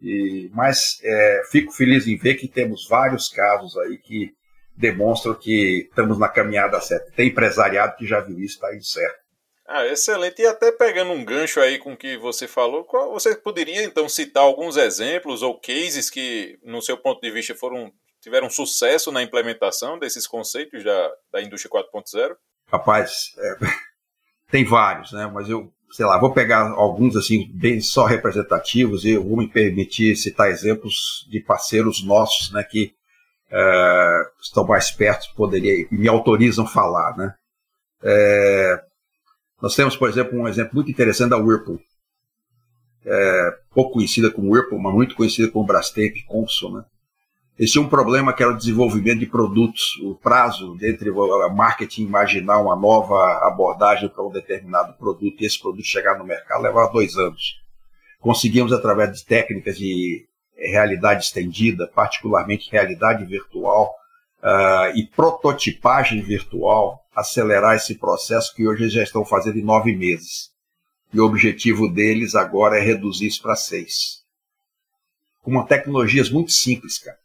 E, 0.00 0.50
mas 0.54 0.98
é, 1.04 1.42
fico 1.50 1.70
feliz 1.70 2.06
em 2.06 2.16
ver 2.16 2.36
que 2.36 2.48
temos 2.48 2.88
vários 2.88 3.28
casos 3.28 3.76
aí 3.76 3.98
que 3.98 4.32
demonstram 4.78 5.34
que 5.34 5.88
estamos 5.88 6.18
na 6.18 6.28
caminhada 6.28 6.80
certa. 6.80 7.10
Tem 7.10 7.28
empresariado 7.28 7.96
que 7.96 8.06
já 8.06 8.20
viu 8.20 8.38
isso, 8.38 8.54
está 8.54 8.74
indo 8.74 8.84
certo. 8.84 9.18
Ah, 9.66 9.86
excelente. 9.86 10.40
E 10.40 10.46
até 10.46 10.72
pegando 10.72 11.12
um 11.12 11.24
gancho 11.24 11.60
aí 11.60 11.78
com 11.78 11.92
o 11.92 11.96
que 11.96 12.16
você 12.16 12.48
falou, 12.48 12.84
qual, 12.84 13.12
você 13.12 13.34
poderia 13.34 13.82
então 13.82 14.08
citar 14.08 14.42
alguns 14.42 14.76
exemplos 14.76 15.42
ou 15.42 15.60
cases 15.60 16.08
que, 16.08 16.58
no 16.62 16.80
seu 16.80 16.96
ponto 16.96 17.20
de 17.20 17.30
vista, 17.30 17.54
foram 17.54 17.92
tiveram 18.20 18.50
sucesso 18.50 19.12
na 19.12 19.22
implementação 19.22 19.98
desses 19.98 20.26
conceitos 20.26 20.82
da, 20.82 21.10
da 21.32 21.42
indústria 21.42 21.70
4.0? 21.70 22.34
Rapaz, 22.66 23.32
é, 23.38 23.56
tem 24.50 24.64
vários, 24.64 25.12
né? 25.12 25.30
Mas 25.32 25.48
eu, 25.48 25.72
sei 25.90 26.06
lá, 26.06 26.18
vou 26.18 26.32
pegar 26.32 26.70
alguns 26.72 27.16
assim, 27.16 27.50
bem 27.52 27.80
só 27.80 28.06
representativos 28.06 29.04
e 29.04 29.10
eu 29.10 29.24
vou 29.24 29.36
me 29.36 29.48
permitir 29.48 30.16
citar 30.16 30.50
exemplos 30.50 31.26
de 31.30 31.40
parceiros 31.40 32.04
nossos, 32.04 32.50
né? 32.52 32.64
Que 32.64 32.94
é, 33.50 34.22
estão 34.40 34.66
mais 34.66 34.90
perto, 34.90 35.26
poderia, 35.34 35.86
me 35.90 36.08
autorizam 36.08 36.66
falar, 36.66 37.16
né? 37.16 37.34
É, 38.02 38.82
nós 39.60 39.74
temos, 39.74 39.96
por 39.96 40.08
exemplo, 40.08 40.38
um 40.38 40.46
exemplo 40.46 40.74
muito 40.74 40.90
interessante 40.90 41.30
da 41.30 41.36
Whirlpool. 41.36 41.80
É, 43.04 43.58
pouco 43.74 43.94
conhecida 43.94 44.30
como 44.30 44.52
Whirlpool, 44.52 44.78
mas 44.78 44.94
muito 44.94 45.14
conhecida 45.14 45.50
como 45.50 45.66
Brastemp 45.66 46.14
Consul, 46.26 46.74
né? 46.74 46.84
Eles 47.58 47.72
tinham 47.72 47.86
um 47.86 47.88
problema 47.88 48.32
que 48.32 48.40
era 48.40 48.52
o 48.52 48.56
desenvolvimento 48.56 49.18
de 49.18 49.26
produtos, 49.26 49.96
o 50.04 50.14
prazo 50.14 50.76
entre 50.80 51.10
o 51.10 51.48
marketing 51.48 52.04
imaginar 52.04 52.60
uma 52.60 52.76
nova 52.76 53.48
abordagem 53.48 54.08
para 54.08 54.24
um 54.24 54.30
determinado 54.30 54.92
produto 54.92 55.42
e 55.42 55.44
esse 55.44 55.60
produto 55.60 55.84
chegar 55.84 56.16
no 56.16 56.24
mercado 56.24 56.62
levava 56.62 56.92
dois 56.92 57.16
anos. 57.16 57.60
Conseguimos, 58.20 58.72
através 58.72 59.12
de 59.12 59.24
técnicas 59.24 59.76
de 59.76 60.24
realidade 60.58 61.24
estendida, 61.24 61.86
particularmente 61.86 62.70
realidade 62.70 63.24
virtual 63.24 63.94
uh, 64.42 64.96
e 64.96 65.06
prototipagem 65.06 66.20
virtual, 66.20 67.00
acelerar 67.14 67.76
esse 67.76 67.94
processo 67.94 68.54
que 68.54 68.66
hoje 68.66 68.84
eles 68.84 68.92
já 68.92 69.02
estão 69.02 69.24
fazendo 69.24 69.58
em 69.58 69.64
nove 69.64 69.94
meses. 69.94 70.50
E 71.12 71.20
o 71.20 71.24
objetivo 71.24 71.88
deles 71.88 72.34
agora 72.34 72.78
é 72.78 72.80
reduzir 72.80 73.26
isso 73.26 73.42
para 73.42 73.56
seis. 73.56 74.22
Com 75.42 75.52
uma 75.52 75.66
tecnologias 75.66 76.28
muito 76.28 76.52
simples, 76.52 76.98
cara 76.98 77.18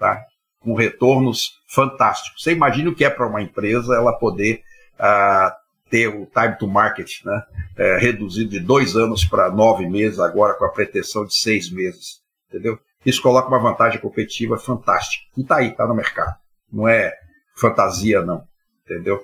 tá? 0.00 0.24
com 0.58 0.74
retornos 0.74 1.60
fantásticos. 1.68 2.42
Você 2.42 2.52
imagina 2.52 2.90
o 2.90 2.94
que 2.94 3.04
é 3.04 3.10
para 3.10 3.28
uma 3.28 3.42
empresa 3.42 3.94
ela 3.94 4.12
poder 4.12 4.62
uh, 4.98 5.52
ter 5.90 6.08
o 6.08 6.26
time 6.26 6.56
to 6.58 6.66
market 6.66 7.08
né? 7.24 7.42
É, 7.76 7.98
reduzido 7.98 8.50
de 8.50 8.60
dois 8.60 8.96
anos 8.96 9.24
para 9.24 9.50
nove 9.50 9.88
meses, 9.88 10.18
agora 10.18 10.54
com 10.54 10.64
a 10.64 10.70
pretensão 10.70 11.24
de 11.24 11.34
seis 11.34 11.70
meses. 11.70 12.19
Entendeu? 12.50 12.78
Isso 13.06 13.22
coloca 13.22 13.48
uma 13.48 13.60
vantagem 13.60 14.00
competitiva 14.00 14.58
fantástica. 14.58 15.24
E 15.36 15.42
está 15.42 15.56
aí, 15.56 15.68
está 15.68 15.86
no 15.86 15.94
mercado. 15.94 16.36
Não 16.70 16.88
é 16.88 17.14
fantasia, 17.56 18.20
não. 18.22 18.44
Entendeu? 18.84 19.22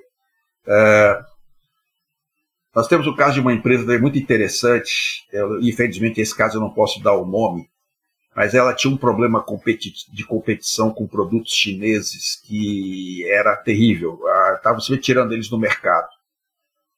É, 0.66 1.20
nós 2.76 2.86
temos 2.88 3.06
o 3.06 3.16
caso 3.16 3.34
de 3.34 3.40
uma 3.40 3.54
empresa 3.54 3.98
muito 3.98 4.18
interessante, 4.18 5.26
eu, 5.32 5.58
infelizmente 5.60 6.20
esse 6.20 6.36
caso 6.36 6.58
eu 6.58 6.60
não 6.60 6.68
posso 6.68 7.02
dar 7.02 7.14
o 7.14 7.24
nome, 7.24 7.70
mas 8.34 8.54
ela 8.54 8.74
tinha 8.74 8.92
um 8.92 8.98
problema 8.98 9.42
de 10.12 10.24
competição 10.26 10.92
com 10.92 11.06
produtos 11.06 11.54
chineses 11.54 12.38
que 12.44 13.26
era 13.30 13.56
terrível. 13.56 14.20
Estava 14.56 14.76
uh, 14.78 14.98
tirando 14.98 15.32
eles 15.32 15.48
do 15.48 15.58
mercado. 15.58 16.06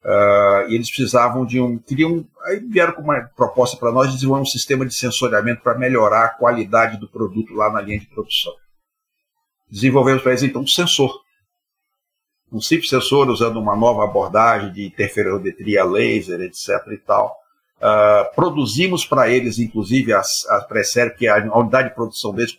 Uh, 0.03 0.69
e 0.69 0.75
eles 0.75 0.89
precisavam 0.89 1.45
de 1.45 1.59
um. 1.59 1.77
Queriam. 1.77 2.25
Aí 2.45 2.59
vieram 2.59 2.93
com 2.93 3.01
uma 3.01 3.21
proposta 3.35 3.75
para 3.77 3.91
nós 3.91 4.07
de 4.07 4.15
desenvolver 4.15 4.43
um 4.43 4.45
sistema 4.45 4.85
de 4.85 4.93
sensoriamento 4.93 5.61
para 5.61 5.77
melhorar 5.77 6.25
a 6.25 6.29
qualidade 6.29 6.97
do 6.97 7.07
produto 7.07 7.53
lá 7.53 7.71
na 7.71 7.81
linha 7.81 7.99
de 7.99 8.07
produção. 8.07 8.53
Desenvolvemos 9.69 10.21
para 10.21 10.31
eles 10.31 10.43
então 10.43 10.61
um 10.61 10.67
sensor. 10.67 11.13
Um 12.51 12.61
simples 12.61 12.89
sensor 12.89 13.29
usando 13.29 13.57
uma 13.59 13.75
nova 13.75 14.03
abordagem 14.03 14.71
de 14.71 14.87
interferometria 14.87 15.83
laser, 15.83 16.41
etc. 16.41 16.69
e 16.91 16.97
tal 16.97 17.39
Uh, 17.79 18.35
produzimos 18.35 19.05
para 19.05 19.29
eles, 19.29 19.57
inclusive, 19.57 20.11
a, 20.11 20.21
pré-série, 20.67 21.11
que 21.11 21.29
a, 21.29 21.37
a 21.37 21.59
unidade 21.59 21.89
de 21.89 21.95
produção 21.95 22.33
deles, 22.33 22.55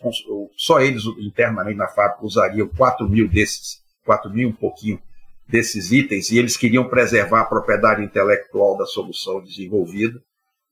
só 0.57 0.81
eles 0.81 1.03
internamente 1.19 1.77
na 1.77 1.87
fábrica 1.87 2.25
usariam 2.25 2.67
4 2.67 3.07
mil 3.07 3.27
desses, 3.27 3.83
4 4.03 4.31
mil 4.31 4.49
um 4.49 4.53
pouquinho 4.53 4.99
desses 5.51 5.91
itens, 5.91 6.31
e 6.31 6.39
eles 6.39 6.55
queriam 6.55 6.87
preservar 6.87 7.41
a 7.41 7.45
propriedade 7.45 8.01
intelectual 8.01 8.77
da 8.77 8.85
solução 8.85 9.43
desenvolvida. 9.43 10.19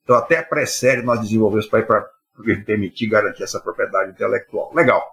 Então, 0.03 0.15
até 0.15 0.37
a 0.37 0.43
pré-série 0.43 1.01
nós 1.01 1.19
desenvolvemos 1.19 1.67
para 1.67 2.07
permitir 2.65 3.07
garantir 3.07 3.43
essa 3.43 3.59
propriedade 3.59 4.11
intelectual. 4.11 4.73
Legal. 4.73 5.03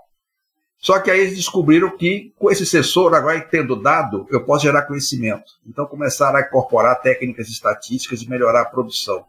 Só 0.79 1.00
que 1.00 1.11
aí 1.11 1.20
eles 1.20 1.37
descobriram 1.37 1.96
que 1.96 2.33
com 2.38 2.50
esse 2.50 2.64
sensor, 2.64 3.14
agora 3.14 3.40
tendo 3.40 3.74
dado, 3.74 4.26
eu 4.31 4.44
posso 4.44 4.62
gerar 4.62 4.83
conhecimento. 4.83 5.52
Então 5.66 5.87
começaram 5.87 6.38
a 6.38 6.42
incorporar 6.42 7.00
técnicas 7.00 7.48
estatísticas 7.48 8.22
e 8.22 8.29
melhorar 8.29 8.61
a 8.61 8.66
produção. 8.66 9.24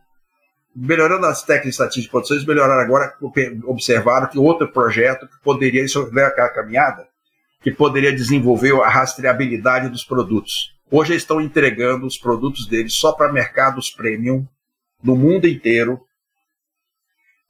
Melhorando 0.76 1.26
as 1.26 1.41
técnicas 1.41 1.73
estatísticas 1.73 2.04
de 2.04 2.12
produção, 2.12 2.38
eles 2.38 2.47
melhoraram 2.47 2.82
agora, 2.82 3.13
observaram 3.65 4.28
que 4.28 4.38
outro 4.38 4.67
projeto 4.71 5.28
que 5.28 5.39
poderia, 5.41 5.84
isso 5.84 6.12
é 6.15 6.23
aquela 6.23 6.50
caminhada, 6.50 7.08
que 7.62 7.72
poderia 7.72 8.13
desenvolver 8.13 8.74
a 8.82 8.89
rastreabilidade 8.89 9.89
dos 9.89 10.04
produtos. 10.04 10.76
Hoje 10.89 11.15
estão 11.15 11.41
entregando 11.41 12.06
os 12.06 12.17
produtos 12.17 12.65
deles 12.67 12.93
só 12.93 13.12
para 13.12 13.32
mercados 13.32 13.89
premium 13.89 14.48
no 15.04 15.15
mundo 15.15 15.48
inteiro, 15.48 16.02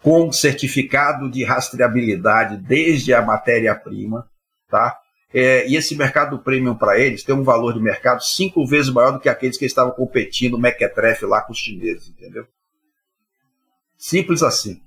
com 0.02 0.32
certificado 0.32 1.30
de 1.30 1.44
rastreabilidade 1.44 2.58
desde 2.58 3.14
a 3.14 3.22
matéria-prima, 3.22 4.28
tá? 4.70 4.98
É, 5.34 5.68
e 5.68 5.76
esse 5.76 5.96
mercado 5.96 6.40
premium 6.40 6.76
para 6.76 7.00
eles 7.00 7.24
tem 7.24 7.36
um 7.36 7.44
valor 7.44 7.74
de 7.74 7.80
mercado 7.80 8.24
cinco 8.24 8.66
vezes 8.66 8.92
maior 8.92 9.12
do 9.12 9.20
que 9.20 9.28
aqueles 9.28 9.58
que 9.58 9.66
estavam 9.66 9.92
competindo 9.92 10.58
mequetrefe 10.58 11.26
lá 11.26 11.42
com 11.42 11.52
os 11.52 11.60
chineses, 11.60 12.08
entendeu? 12.08 12.48
Simples 13.98 14.42
assim, 14.42 14.82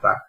tá? 0.00 0.27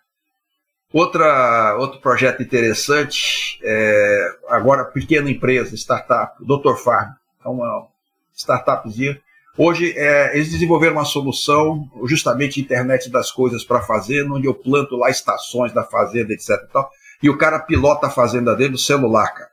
Outra, 0.92 1.78
outro 1.78 2.00
projeto 2.00 2.42
interessante, 2.42 3.60
é, 3.64 4.36
agora 4.48 4.86
pequena 4.86 5.30
empresa, 5.30 5.76
startup, 5.76 6.34
Dr. 6.44 6.76
Farm, 6.76 7.12
é 7.46 7.48
uma 7.48 7.88
startupzinha 8.36 9.22
Hoje, 9.62 9.94
é, 9.98 10.38
eles 10.38 10.52
desenvolveram 10.52 10.96
uma 10.96 11.04
solução, 11.04 11.86
justamente 12.06 12.62
internet 12.62 13.10
das 13.10 13.30
coisas 13.30 13.62
para 13.62 13.82
fazer, 13.82 14.24
onde 14.32 14.48
eu 14.48 14.54
planto 14.54 14.96
lá 14.96 15.10
estações 15.10 15.74
da 15.74 15.84
fazenda, 15.84 16.32
etc. 16.32 16.52
E, 16.52 16.72
tal, 16.72 16.90
e 17.24 17.30
o 17.30 17.38
cara 17.38 17.60
pilota 17.60 18.08
a 18.08 18.10
fazenda 18.10 18.56
dele 18.56 18.72
no 18.72 18.78
celular, 18.78 19.28
cara. 19.34 19.50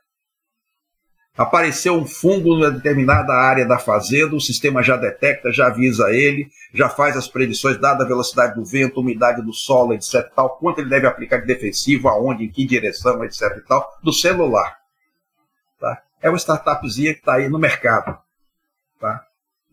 Apareceu 1.37 1.93
um 1.93 2.07
fungo 2.07 2.65
em 2.65 2.73
determinada 2.73 3.31
área 3.31 3.63
da 3.63 3.77
fazenda, 3.77 4.35
o 4.35 4.41
sistema 4.41 4.81
já 4.81 4.97
detecta, 4.97 5.51
já 5.51 5.67
avisa 5.67 6.09
ele, 6.09 6.49
já 6.73 6.89
faz 6.89 7.15
as 7.15 7.27
predições, 7.27 7.77
dada 7.77 8.03
a 8.03 8.07
velocidade 8.07 8.55
do 8.55 8.65
vento, 8.65 9.01
umidade 9.01 9.43
do 9.43 9.53
solo, 9.53 9.93
etc. 9.93 10.31
Tal, 10.35 10.57
quanto 10.57 10.81
ele 10.81 10.89
deve 10.89 11.05
aplicar 11.05 11.37
de 11.37 11.45
defensivo, 11.45 12.09
aonde, 12.09 12.43
em 12.43 12.49
que 12.49 12.65
direção, 12.65 13.23
etc. 13.23 13.63
Tal, 13.67 13.87
do 14.03 14.11
celular. 14.11 14.79
Tá? 15.79 16.01
É 16.23 16.27
uma 16.27 16.37
startupzinha 16.37 17.13
que 17.13 17.19
está 17.19 17.35
aí 17.35 17.47
no 17.47 17.59
mercado. 17.59 18.17
Tá? 18.99 19.23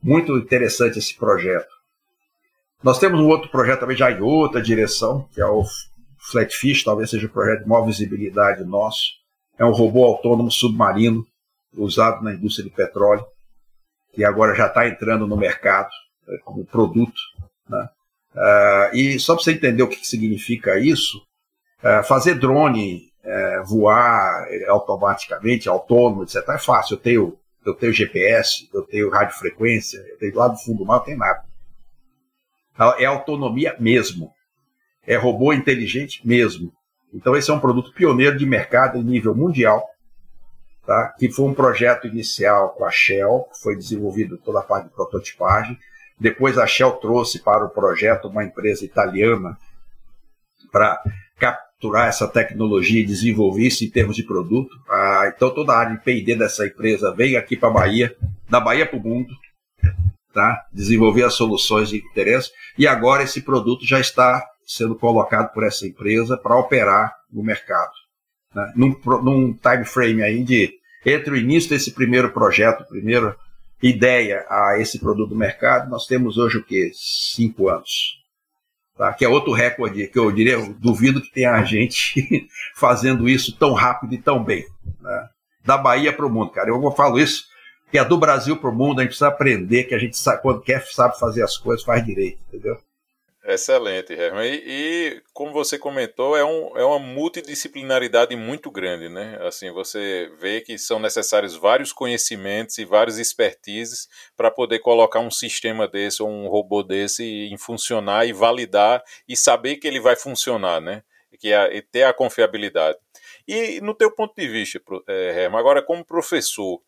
Muito 0.03 0.37
interessante 0.37 0.99
esse 0.99 1.17
projeto. 1.17 1.73
Nós 2.83 2.99
temos 2.99 3.19
um 3.19 3.29
outro 3.29 3.49
projeto 3.49 3.81
também 3.81 3.97
já 3.97 4.11
em 4.11 4.21
outra 4.21 4.61
direção, 4.61 5.27
que 5.33 5.41
é 5.41 5.47
o 5.47 5.65
Flatfish, 6.31 6.85
talvez 6.85 7.09
seja 7.09 7.27
o 7.27 7.31
projeto 7.31 7.63
de 7.63 7.69
maior 7.71 7.87
visibilidade 7.87 8.63
nosso. 8.65 9.15
É 9.59 9.65
um 9.65 9.73
robô 9.73 10.05
autônomo 10.05 10.51
submarino 10.51 11.27
usado 11.77 12.23
na 12.23 12.33
indústria 12.33 12.69
de 12.69 12.75
petróleo, 12.75 13.25
que 14.13 14.25
agora 14.25 14.55
já 14.55 14.67
está 14.67 14.89
entrando 14.89 15.27
no 15.27 15.37
mercado 15.37 15.91
é, 16.29 16.39
como 16.45 16.65
produto. 16.65 17.21
Né? 17.69 17.89
Uh, 18.35 18.97
e 18.97 19.21
só 19.21 19.35
para 19.35 19.45
você 19.45 19.53
entender 19.53 19.83
o 19.83 19.89
que, 19.89 19.97
que 19.97 20.07
significa 20.07 20.79
isso, 20.79 21.19
uh, 21.83 22.03
fazer 22.05 22.35
drone 22.35 23.13
uh, 23.25 23.65
voar 23.65 24.47
automaticamente, 24.69 25.69
autônomo, 25.69 26.25
etc., 26.25 26.49
é 26.49 26.59
fácil. 26.59 26.95
Eu 26.95 27.01
tenho, 27.01 27.39
eu 27.65 27.75
tenho 27.75 27.93
GPS, 27.93 28.69
eu 28.73 28.83
tenho 28.83 29.11
radiofrequência, 29.11 29.99
eu 29.99 30.19
tenho 30.19 30.35
lá 30.37 30.49
do 30.49 30.59
fundo 30.59 30.79
do 30.79 30.85
mar, 30.85 30.99
não 30.99 31.05
tem 31.05 31.17
nada. 31.17 31.45
É 32.99 33.05
autonomia 33.05 33.77
mesmo. 33.79 34.33
É 35.07 35.17
robô 35.17 35.53
inteligente 35.53 36.27
mesmo. 36.27 36.73
Então, 37.13 37.37
esse 37.37 37.51
é 37.51 37.55
um 37.55 37.61
produto 37.61 37.93
pioneiro 37.93 38.37
de 38.37 38.45
mercado 38.45 38.99
em 38.99 39.05
nível 39.05 39.35
mundial, 39.35 39.89
tá? 40.87 41.15
que 41.19 41.31
foi 41.31 41.47
um 41.47 41.55
projeto 41.55 42.07
inicial 42.07 42.71
com 42.71 42.85
a 42.85 42.91
Shell, 42.91 43.49
que 43.53 43.61
foi 43.61 43.77
desenvolvido 43.77 44.39
toda 44.39 44.61
a 44.61 44.63
parte 44.63 44.89
de 44.89 44.95
prototipagem, 44.95 45.79
depois 46.19 46.59
a 46.59 46.67
Shell 46.67 46.93
trouxe 46.93 47.41
para 47.41 47.65
o 47.65 47.71
projeto 47.71 48.29
uma 48.29 48.45
empresa 48.45 48.85
italiana 48.85 49.59
para 50.71 51.03
capturar 51.39 52.09
essa 52.09 52.29
tecnologia 52.29 53.01
e 53.01 53.07
desenvolver 53.07 53.67
isso 53.67 53.85
em 53.85 53.91
termos 53.91 54.17
de 54.17 54.23
produto. 54.23 54.75
Ah, 54.89 55.33
então 55.35 55.53
toda 55.53 55.73
a 55.73 55.79
área 55.79 55.97
de 55.97 56.03
P&D 56.03 56.37
dessa 56.37 56.67
empresa 56.67 57.15
veio 57.15 57.39
aqui 57.39 57.57
para 57.57 57.69
a 57.69 57.73
Bahia, 57.73 58.17
da 58.49 58.61
Bahia 58.61 58.87
para 58.87 58.99
o 58.99 59.03
mundo, 59.03 59.35
tá? 60.33 60.65
desenvolver 60.73 61.25
as 61.25 61.35
soluções 61.35 61.89
de 61.89 61.99
interesse, 61.99 62.51
e 62.79 62.87
agora 62.87 63.23
esse 63.23 63.41
produto 63.41 63.85
já 63.85 64.01
está 64.01 64.45
sendo 64.67 64.95
colocado 64.95 65.53
por 65.53 65.65
essa 65.65 65.87
empresa 65.87 66.37
para 66.37 66.57
operar 66.57 67.15
no 67.31 67.43
mercado. 67.43 68.04
Né? 68.55 68.73
Num, 68.77 68.97
num 69.23 69.53
time 69.53 69.85
frame 69.85 70.23
aí 70.23 70.43
de 70.43 70.73
entre 71.05 71.35
o 71.35 71.37
início 71.37 71.71
desse 71.71 71.93
primeiro 71.93 72.31
projeto, 72.33 72.87
primeiro 72.89 73.35
ideia 73.83 74.47
a 74.49 74.79
esse 74.79 74.99
produto 74.99 75.31
do 75.31 75.37
mercado, 75.37 75.91
nós 75.91 76.07
temos 76.07 76.39
hoje 76.39 76.59
o 76.59 76.65
quê? 76.65 76.91
Cinco 76.95 77.69
anos. 77.69 78.23
Tá? 78.97 79.13
Que 79.13 79.25
é 79.25 79.29
outro 79.29 79.53
recorde 79.53 80.07
que 80.07 80.19
eu 80.19 80.31
diria, 80.33 80.55
eu 80.55 80.73
duvido 80.75 81.21
que 81.21 81.33
tenha 81.33 81.63
gente 81.65 82.49
fazendo 82.75 83.29
isso 83.29 83.57
tão 83.59 83.73
rápido 83.75 84.15
e 84.15 84.19
tão 84.19 84.43
bem. 84.43 84.65
Né? 85.01 85.29
Da 85.65 85.77
Bahia 85.77 86.13
para 86.13 86.27
o 86.27 86.31
mundo, 86.31 86.51
cara. 86.51 86.71
Eu 86.71 86.91
falo 86.93 87.19
isso, 87.19 87.45
que 87.91 87.99
é 87.99 88.05
do 88.05 88.17
Brasil 88.17 88.57
para 88.57 88.71
o 88.71 88.75
mundo, 88.75 89.01
a 89.01 89.03
gente 89.03 89.11
precisa 89.11 89.29
aprender 89.29 89.85
que 89.85 89.95
a 89.95 89.99
gente 89.99 90.17
sabe, 90.17 90.41
quando 90.41 90.63
quer, 90.63 90.83
sabe 90.87 91.19
fazer 91.19 91.43
as 91.43 91.59
coisas, 91.59 91.85
faz 91.85 92.05
direito, 92.05 92.39
entendeu? 92.49 92.79
Excelente, 93.47 94.15
Herman. 94.15 94.47
E, 94.47 94.63
e, 94.65 95.23
como 95.35 95.53
você 95.53 95.79
comentou, 95.79 96.35
é, 96.35 96.43
um, 96.43 96.79
é 96.79 96.85
uma 96.85 96.99
multidisciplinaridade 96.99 98.35
muito 98.35 98.71
grande, 98.71 99.11
né? 99.11 99.39
Assim, 99.43 99.71
você 99.71 100.33
vê 100.41 100.63
que 100.63 100.79
são 100.79 100.99
necessários 100.99 101.55
vários 101.55 101.93
conhecimentos 101.93 102.79
e 102.79 102.87
várias 102.87 103.19
expertises 103.19 104.09
para 104.35 104.51
poder 104.51 104.79
colocar 104.79 105.21
um 105.21 105.31
sistema 105.31 105.87
desse 105.87 106.23
ou 106.23 106.29
um 106.31 106.49
robô 106.49 106.83
desse 106.83 107.23
em 107.23 107.59
funcionar 107.59 108.27
e 108.27 108.33
validar 108.33 109.03
e 109.29 109.37
saber 109.37 109.77
que 109.77 109.87
ele 109.87 110.01
vai 110.01 110.17
funcionar, 110.17 110.81
né? 110.81 111.03
Que 111.39 111.53
é, 111.53 111.83
ter 111.83 112.05
a 112.05 112.15
confiabilidade. 112.15 112.97
E 113.47 113.79
no 113.83 113.93
teu 113.95 114.11
ponto 114.11 114.35
de 114.35 114.49
vista, 114.49 114.81
eh, 115.07 115.43
Herman, 115.43 115.61
agora 115.61 115.83
como 115.83 116.03
professor, 116.03 116.81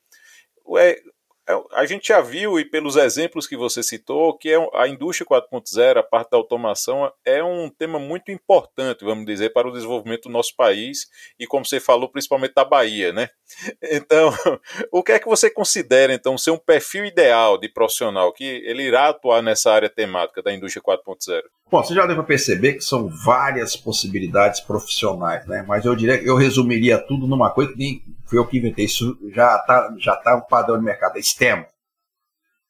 a 1.72 1.86
gente 1.86 2.08
já 2.08 2.20
viu, 2.20 2.58
e 2.58 2.64
pelos 2.64 2.96
exemplos 2.96 3.46
que 3.46 3.56
você 3.56 3.82
citou, 3.82 4.36
que 4.36 4.50
é 4.50 4.68
a 4.74 4.88
indústria 4.88 5.26
4.0, 5.26 5.98
a 5.98 6.02
parte 6.02 6.30
da 6.30 6.36
automação, 6.36 7.10
é 7.24 7.42
um 7.42 7.68
tema 7.68 7.98
muito 7.98 8.32
importante, 8.32 9.04
vamos 9.04 9.24
dizer, 9.24 9.52
para 9.52 9.68
o 9.68 9.72
desenvolvimento 9.72 10.24
do 10.24 10.30
nosso 10.30 10.56
país 10.56 11.06
e, 11.38 11.46
como 11.46 11.64
você 11.64 11.78
falou, 11.78 12.08
principalmente 12.08 12.54
da 12.54 12.64
Bahia, 12.64 13.12
né? 13.12 13.28
Então, 13.82 14.32
o 14.90 15.02
que 15.02 15.12
é 15.12 15.18
que 15.18 15.28
você 15.28 15.48
considera, 15.48 16.12
então, 16.12 16.36
ser 16.36 16.50
um 16.50 16.58
perfil 16.58 17.04
ideal 17.04 17.56
de 17.56 17.68
profissional 17.68 18.32
que 18.32 18.44
ele 18.44 18.82
irá 18.82 19.08
atuar 19.08 19.42
nessa 19.42 19.70
área 19.70 19.88
temática 19.88 20.42
da 20.42 20.52
indústria 20.52 20.82
4.0? 20.82 21.42
Bom, 21.70 21.82
você 21.82 21.94
já 21.94 22.06
deve 22.06 22.22
perceber 22.22 22.74
que 22.74 22.80
são 22.82 23.08
várias 23.08 23.76
possibilidades 23.76 24.60
profissionais, 24.60 25.46
né? 25.46 25.64
Mas 25.66 25.84
eu 25.84 25.94
diria, 25.96 26.20
eu 26.22 26.36
resumiria 26.36 26.98
tudo 26.98 27.26
numa 27.26 27.50
coisa 27.50 27.72
que 27.72 28.02
foi 28.26 28.38
eu 28.38 28.46
que 28.46 28.58
inventei, 28.58 28.84
isso 28.84 29.18
já 29.32 29.56
está 29.56 29.94
já 29.98 30.16
tá 30.16 30.36
um 30.36 30.40
padrão 30.42 30.78
de 30.78 30.84
mercado, 30.84 31.18
é 31.18 31.22
STEM. 31.22 31.66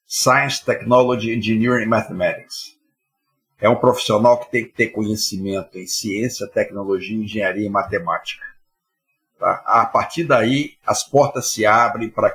Science, 0.06 0.64
Technology, 0.64 1.32
Engineering 1.32 1.86
Mathematics. 1.86 2.76
É 3.58 3.68
um 3.68 3.76
profissional 3.76 4.38
que 4.38 4.50
tem 4.50 4.64
que 4.64 4.72
ter 4.72 4.88
conhecimento 4.88 5.78
em 5.78 5.86
ciência, 5.86 6.46
tecnologia, 6.46 7.16
engenharia 7.16 7.66
e 7.66 7.70
matemática. 7.70 8.44
Tá? 9.38 9.62
A 9.66 9.86
partir 9.86 10.24
daí, 10.24 10.76
as 10.86 11.02
portas 11.02 11.50
se 11.50 11.66
abrem 11.66 12.08
para 12.08 12.34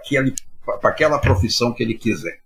aquela 0.84 1.20
profissão 1.20 1.74
que 1.74 1.84
ele 1.84 1.94
quiser. 1.94 2.42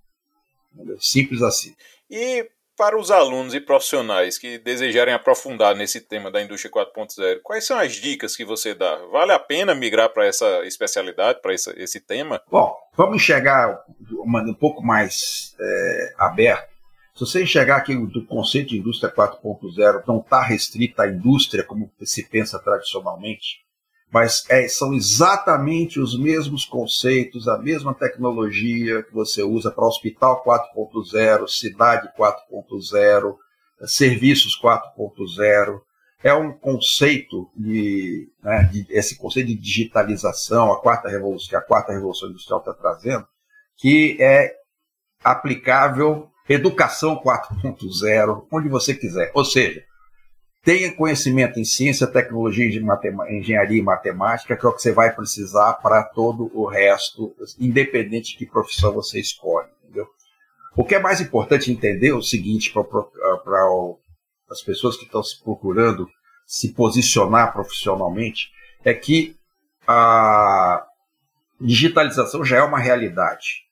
Simples 1.00 1.42
assim. 1.42 1.74
E 2.10 2.48
para 2.78 2.98
os 2.98 3.10
alunos 3.12 3.54
e 3.54 3.60
profissionais 3.60 4.38
que 4.38 4.58
desejarem 4.58 5.14
aprofundar 5.14 5.76
nesse 5.76 6.02
tema 6.02 6.30
da 6.30 6.42
indústria 6.42 6.72
4.0, 6.72 7.40
quais 7.44 7.66
são 7.66 7.78
as 7.80 7.94
dicas 7.94 8.36
que 8.36 8.46
você 8.46 8.74
dá? 8.74 8.96
Vale 9.12 9.32
a 9.32 9.40
pena 9.40 9.74
migrar 9.74 10.10
para 10.10 10.26
essa 10.26 10.66
especialidade, 10.66 11.42
para 11.42 11.54
esse, 11.54 11.72
esse, 11.80 12.00
tema? 12.00 12.42
Bom, 12.52 12.76
vamos 12.96 13.18
enxergar 13.18 13.84
um 14.12 14.54
pouco 14.54 14.84
mais 14.84 15.56
é, 15.60 16.14
aberto. 16.18 16.76
Se 17.16 17.22
você 17.22 17.44
enxergar 17.44 17.82
que 17.82 17.96
o 17.96 18.26
conceito 18.26 18.70
de 18.70 18.78
indústria 18.78 19.12
4.0 19.12 20.04
não 20.06 20.20
está 20.20 20.42
restrito 20.42 21.02
à 21.02 21.08
indústria 21.08 21.64
como 21.64 21.90
se 22.02 22.28
pensa 22.28 22.60
tradicionalmente, 22.60 23.65
mas 24.16 24.46
é, 24.50 24.66
são 24.70 24.94
exatamente 24.94 26.00
os 26.00 26.18
mesmos 26.18 26.64
conceitos, 26.64 27.50
a 27.50 27.58
mesma 27.58 27.94
tecnologia 27.94 29.04
que 29.04 29.14
você 29.14 29.44
usa 29.44 29.70
para 29.70 29.86
hospital 29.86 30.42
4.0, 30.42 31.46
cidade 31.50 32.08
4.0, 32.18 33.36
serviços 33.86 34.58
4.0. 34.58 35.82
É 36.24 36.34
um 36.34 36.54
conceito 36.54 37.52
de, 37.58 38.32
né, 38.42 38.70
de, 38.72 38.86
esse 38.90 39.18
conceito 39.18 39.48
de 39.48 39.56
digitalização, 39.58 40.72
a 40.72 40.80
quarta 40.80 41.10
revolução, 41.10 41.50
que 41.50 41.58
a 41.58 41.62
quarta 41.62 41.92
revolução 41.92 42.30
industrial 42.30 42.62
está 42.62 42.74
trazendo, 42.74 43.28
que 43.76 44.16
é 44.22 44.54
aplicável 45.26 46.30
educação 46.48 47.22
4.0, 47.22 48.48
onde 48.50 48.70
você 48.70 48.96
quiser. 48.96 49.30
Ou 49.36 49.44
seja, 49.44 49.84
tenha 50.66 50.92
conhecimento 50.94 51.60
em 51.60 51.64
ciência, 51.64 52.08
tecnologia, 52.08 52.66
engenharia 53.30 53.80
e 53.80 53.84
matemática, 53.84 54.58
que 54.58 54.66
é 54.66 54.70
o 54.70 54.74
que 54.74 54.82
você 54.82 54.92
vai 54.92 55.16
precisar 55.16 55.74
para 55.76 56.04
todo 56.04 56.52
o 56.54 56.66
resto, 56.66 57.34
independente 57.60 58.32
de 58.32 58.38
que 58.40 58.52
profissão 58.52 58.92
você 58.92 59.20
escolhe. 59.20 59.70
Entendeu? 59.84 60.08
O 60.76 60.84
que 60.84 60.96
é 60.96 61.00
mais 61.00 61.22
importante 61.22 61.72
entender 61.72 62.10
é 62.10 62.16
o 62.16 62.22
seguinte 62.22 62.74
para 62.74 62.84
as 64.50 64.62
pessoas 64.64 64.98
que 64.98 65.06
estão 65.06 65.24
se 65.24 65.42
procurando 65.44 66.10
se 66.46 66.74
posicionar 66.74 67.54
profissionalmente, 67.54 68.52
é 68.84 68.94
que 68.94 69.36
a 69.88 70.86
digitalização 71.60 72.44
já 72.44 72.58
é 72.58 72.62
uma 72.62 72.80
realidade. 72.80 73.66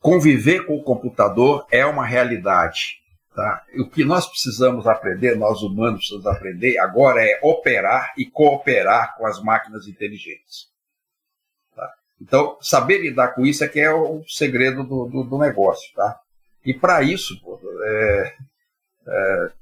Conviver 0.00 0.66
com 0.66 0.76
o 0.76 0.82
computador 0.82 1.66
é 1.70 1.84
uma 1.86 2.04
realidade. 2.04 2.98
Tá? 3.38 3.64
O 3.78 3.88
que 3.88 4.04
nós 4.04 4.26
precisamos 4.26 4.84
aprender, 4.88 5.36
nós 5.36 5.62
humanos 5.62 6.00
precisamos 6.00 6.26
aprender 6.26 6.76
agora 6.80 7.22
é 7.22 7.38
operar 7.40 8.12
e 8.18 8.26
cooperar 8.26 9.16
com 9.16 9.24
as 9.24 9.40
máquinas 9.40 9.86
inteligentes. 9.86 10.66
Tá? 11.72 11.88
Então, 12.20 12.58
saber 12.60 12.98
lidar 12.98 13.28
com 13.36 13.46
isso 13.46 13.62
é 13.62 13.68
que 13.68 13.78
é 13.78 13.94
o 13.94 14.24
segredo 14.26 14.82
do, 14.82 15.06
do, 15.06 15.22
do 15.22 15.38
negócio. 15.38 15.88
Tá? 15.94 16.18
E 16.64 16.74
para 16.74 17.00
isso, 17.04 17.40
pô, 17.40 17.60
é, 17.84 18.34
é, 19.06 19.52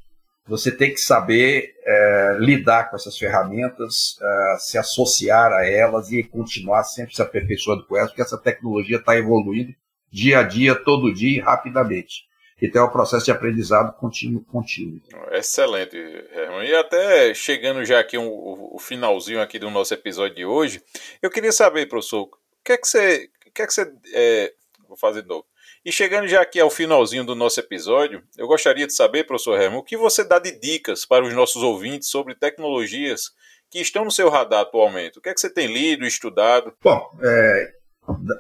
você 0.47 0.73
tem 0.73 0.91
que 0.91 1.01
saber 1.01 1.75
é, 1.85 2.37
lidar 2.41 2.89
com 2.89 2.97
essas 2.97 3.19
ferramentas, 3.19 4.17
é, 4.23 4.57
se 4.59 4.79
associar 4.79 5.53
a 5.53 5.67
elas 5.67 6.11
e 6.11 6.23
continuar 6.23 6.83
sempre 6.85 7.15
se 7.15 7.21
aperfeiçoando 7.21 7.85
com 7.85 7.95
elas, 7.95 8.09
porque 8.09 8.23
essa 8.23 8.39
tecnologia 8.39 8.97
está 8.97 9.15
evoluindo 9.19 9.75
dia 10.11 10.39
a 10.39 10.43
dia, 10.43 10.75
todo 10.75 11.13
dia, 11.13 11.45
rapidamente. 11.45 12.25
Então 12.61 12.83
é 12.83 12.87
um 12.87 12.93
processo 12.93 13.25
de 13.25 13.31
aprendizado 13.31 13.95
contínuo. 13.97 14.43
contínuo. 14.45 15.01
Excelente, 15.33 15.97
Herman. 15.97 16.67
E 16.67 16.75
até 16.75 17.35
chegando 17.35 17.85
já 17.85 18.01
aqui 18.01 18.17
um, 18.17 18.29
o 18.29 18.79
finalzinho 18.79 19.41
aqui 19.41 19.59
do 19.59 19.71
nosso 19.71 19.93
episódio 19.93 20.37
de 20.37 20.45
hoje, 20.45 20.83
eu 21.21 21.31
queria 21.31 21.53
saber, 21.53 21.87
professor, 21.87 22.23
o 22.23 22.31
que 22.65 22.73
é 22.73 22.79
que 22.79 22.89
você. 22.89 23.29
O 23.47 23.53
que 23.53 23.63
é 23.63 23.67
que 23.67 23.73
você 23.73 23.93
é, 24.15 24.53
vou 24.89 24.97
fazer 24.97 25.23
de 25.23 25.29
novo. 25.29 25.45
E 25.85 25.93
chegando 25.93 26.27
já 26.27 26.41
aqui 26.41 26.59
ao 26.59 26.71
finalzinho 26.71 27.25
do 27.25 27.35
nosso 27.35 27.61
episódio, 27.61 28.23
eu 28.37 28.47
gostaria 28.47 28.87
de 28.87 28.93
saber, 28.93 29.25
professor 29.25 29.61
Herman, 29.61 29.79
o 29.79 29.85
que 29.85 29.97
você 29.97 30.25
dá 30.25 30.39
de 30.39 30.59
dicas 30.59 31.05
para 31.05 31.25
os 31.25 31.33
nossos 31.33 31.63
ouvintes 31.63 32.09
sobre 32.09 32.35
tecnologias 32.35 33.31
que 33.71 33.81
estão 33.81 34.05
no 34.05 34.11
seu 34.11 34.29
radar 34.29 34.61
atualmente? 34.61 35.19
O 35.19 35.23
que 35.23 35.29
é 35.29 35.35
que 35.35 35.41
você 35.41 35.49
tem 35.49 35.67
lido, 35.67 36.05
estudado? 36.05 36.75
Bom, 36.83 37.17
é, 37.23 37.73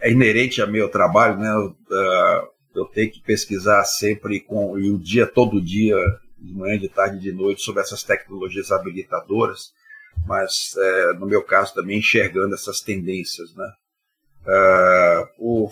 é 0.02 0.10
inerente 0.10 0.60
ao 0.60 0.68
meu 0.68 0.90
trabalho, 0.90 1.38
né? 1.38 1.54
Uh, 1.54 2.55
eu 2.76 2.84
tenho 2.86 3.10
que 3.10 3.20
pesquisar 3.20 3.84
sempre 3.84 4.40
com 4.40 4.78
e 4.78 4.90
o 4.90 4.98
dia 4.98 5.26
todo 5.26 5.60
dia, 5.60 5.96
de 6.38 6.52
manhã, 6.54 6.78
de 6.78 6.88
tarde, 6.88 7.18
de 7.18 7.32
noite, 7.32 7.62
sobre 7.62 7.82
essas 7.82 8.02
tecnologias 8.02 8.70
habilitadoras, 8.70 9.72
mas 10.26 10.74
é, 10.76 11.12
no 11.14 11.26
meu 11.26 11.42
caso 11.42 11.74
também 11.74 11.98
enxergando 11.98 12.54
essas 12.54 12.80
tendências, 12.80 13.54
né? 13.54 13.72
Uh, 14.46 15.28
o 15.38 15.70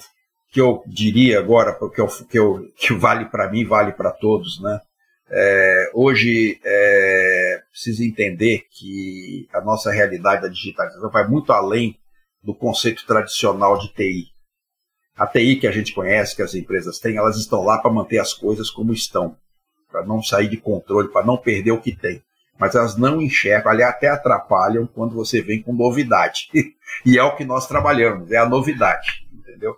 que 0.51 0.61
eu 0.61 0.83
diria 0.87 1.39
agora, 1.39 1.73
porque 1.73 2.01
eu, 2.01 2.07
que, 2.07 2.39
eu, 2.39 2.69
que 2.77 2.93
vale 2.95 3.27
para 3.27 3.51
mim, 3.51 3.65
vale 3.65 3.93
para 3.93 4.11
todos, 4.11 4.61
né? 4.61 4.81
É, 5.31 5.91
hoje 5.95 6.61
é, 6.63 7.63
precisa 7.71 8.05
entender 8.05 8.67
que 8.71 9.49
a 9.53 9.61
nossa 9.61 9.91
realidade 9.91 10.43
da 10.43 10.49
digitalização 10.49 11.11
vai 11.11 11.27
muito 11.27 11.53
além 11.53 11.97
do 12.43 12.55
conceito 12.55 13.07
tradicional 13.07 13.79
de 13.79 13.89
TI. 13.95 14.34
A 15.17 15.27
TI 15.29 15.57
que 15.57 15.67
a 15.67 15.71
gente 15.71 15.95
conhece, 15.95 16.35
que 16.35 16.43
as 16.43 16.55
empresas 16.55 16.99
têm, 16.99 17.17
elas 17.17 17.37
estão 17.37 17.63
lá 17.63 17.79
para 17.79 17.91
manter 17.91 18.19
as 18.19 18.35
coisas 18.35 18.69
como 18.69 18.93
estão, 18.93 19.37
para 19.91 20.05
não 20.05 20.21
sair 20.21 20.49
de 20.49 20.57
controle, 20.57 21.09
para 21.09 21.25
não 21.25 21.37
perder 21.37 21.71
o 21.71 21.81
que 21.81 21.95
tem. 21.95 22.21
Mas 22.59 22.75
elas 22.75 22.97
não 22.97 23.21
enxergam, 23.21 23.71
aliás, 23.71 23.95
até 23.95 24.09
atrapalham 24.09 24.87
quando 24.87 25.15
você 25.15 25.41
vem 25.41 25.63
com 25.63 25.73
novidade. 25.73 26.49
e 27.07 27.17
é 27.17 27.23
o 27.23 27.37
que 27.37 27.45
nós 27.45 27.69
trabalhamos, 27.69 28.31
é 28.33 28.37
a 28.37 28.49
novidade, 28.49 29.25
entendeu? 29.33 29.77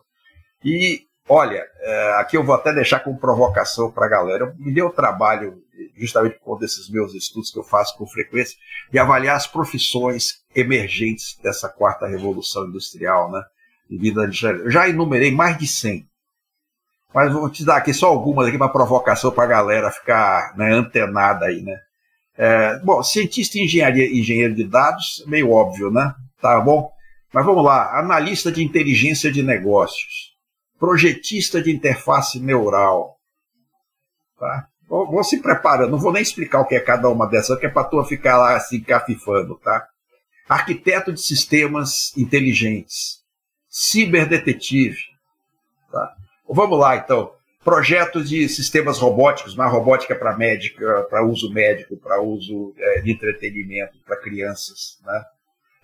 E, 0.64 1.02
olha, 1.28 1.62
é, 1.80 2.12
aqui 2.20 2.36
eu 2.36 2.44
vou 2.44 2.54
até 2.54 2.72
deixar 2.72 3.00
como 3.00 3.20
provocação 3.20 3.90
para 3.90 4.06
a 4.06 4.10
galera. 4.10 4.54
Me 4.58 4.72
deu 4.72 4.88
trabalho, 4.90 5.62
justamente 5.96 6.38
por 6.42 6.58
desses 6.58 6.88
meus 6.90 7.14
estudos 7.14 7.50
que 7.50 7.58
eu 7.58 7.64
faço 7.64 7.96
com 7.98 8.06
frequência, 8.06 8.56
de 8.90 8.98
avaliar 8.98 9.36
as 9.36 9.46
profissões 9.46 10.44
emergentes 10.54 11.36
dessa 11.42 11.68
quarta 11.68 12.06
revolução 12.06 12.66
industrial, 12.66 13.30
né? 13.30 13.42
Eu 13.90 14.70
já 14.70 14.88
enumerei 14.88 15.30
mais 15.30 15.56
de 15.58 15.66
100. 15.66 16.06
Mas 17.14 17.32
vou 17.32 17.48
te 17.48 17.64
dar 17.64 17.76
aqui 17.76 17.94
só 17.94 18.08
algumas 18.08 18.48
aqui 18.48 18.58
para 18.58 18.68
provocação 18.68 19.30
para 19.30 19.44
a 19.44 19.46
galera 19.46 19.90
ficar 19.90 20.54
né, 20.56 20.72
antenada 20.72 21.46
aí, 21.46 21.62
né? 21.62 21.78
É, 22.36 22.78
bom, 22.80 23.02
cientista 23.02 23.58
em 23.58 23.64
engenharia, 23.64 24.06
engenheiro 24.12 24.54
de 24.54 24.64
dados, 24.64 25.24
meio 25.26 25.50
óbvio, 25.50 25.90
né? 25.90 26.14
Tá 26.40 26.60
bom? 26.60 26.92
Mas 27.32 27.44
vamos 27.44 27.64
lá, 27.64 27.98
analista 27.98 28.52
de 28.52 28.62
inteligência 28.62 29.32
de 29.32 29.42
negócios, 29.42 30.34
projetista 30.78 31.62
de 31.62 31.70
interface 31.70 32.38
neural, 32.38 33.16
tá? 34.38 34.68
Vou, 34.88 35.10
vou 35.10 35.24
se 35.24 35.40
preparando, 35.40 35.90
não 35.90 35.98
vou 35.98 36.12
nem 36.12 36.22
explicar 36.22 36.60
o 36.60 36.66
que 36.66 36.74
é 36.74 36.80
cada 36.80 37.08
uma 37.08 37.26
dessas, 37.26 37.58
que 37.58 37.66
é 37.66 37.68
para 37.68 37.84
tu 37.84 38.02
ficar 38.04 38.36
lá 38.36 38.56
assim 38.56 38.80
cafifando, 38.80 39.56
tá? 39.56 39.86
Arquiteto 40.48 41.12
de 41.12 41.20
sistemas 41.20 42.16
inteligentes, 42.16 43.15
ciberdetetive, 43.76 44.96
tá? 45.92 46.14
Vamos 46.48 46.78
lá, 46.78 46.96
então. 46.96 47.30
Projetos 47.62 48.30
de 48.30 48.48
sistemas 48.48 48.98
robóticos, 48.98 49.54
uma 49.54 49.66
robótica 49.66 50.14
para 50.14 50.34
médica, 50.34 51.02
para 51.10 51.26
uso 51.26 51.52
médico, 51.52 51.96
para 51.96 52.22
uso 52.22 52.72
é, 52.78 53.00
de 53.02 53.12
entretenimento 53.12 53.98
para 54.06 54.16
crianças, 54.16 54.98
né? 55.04 55.24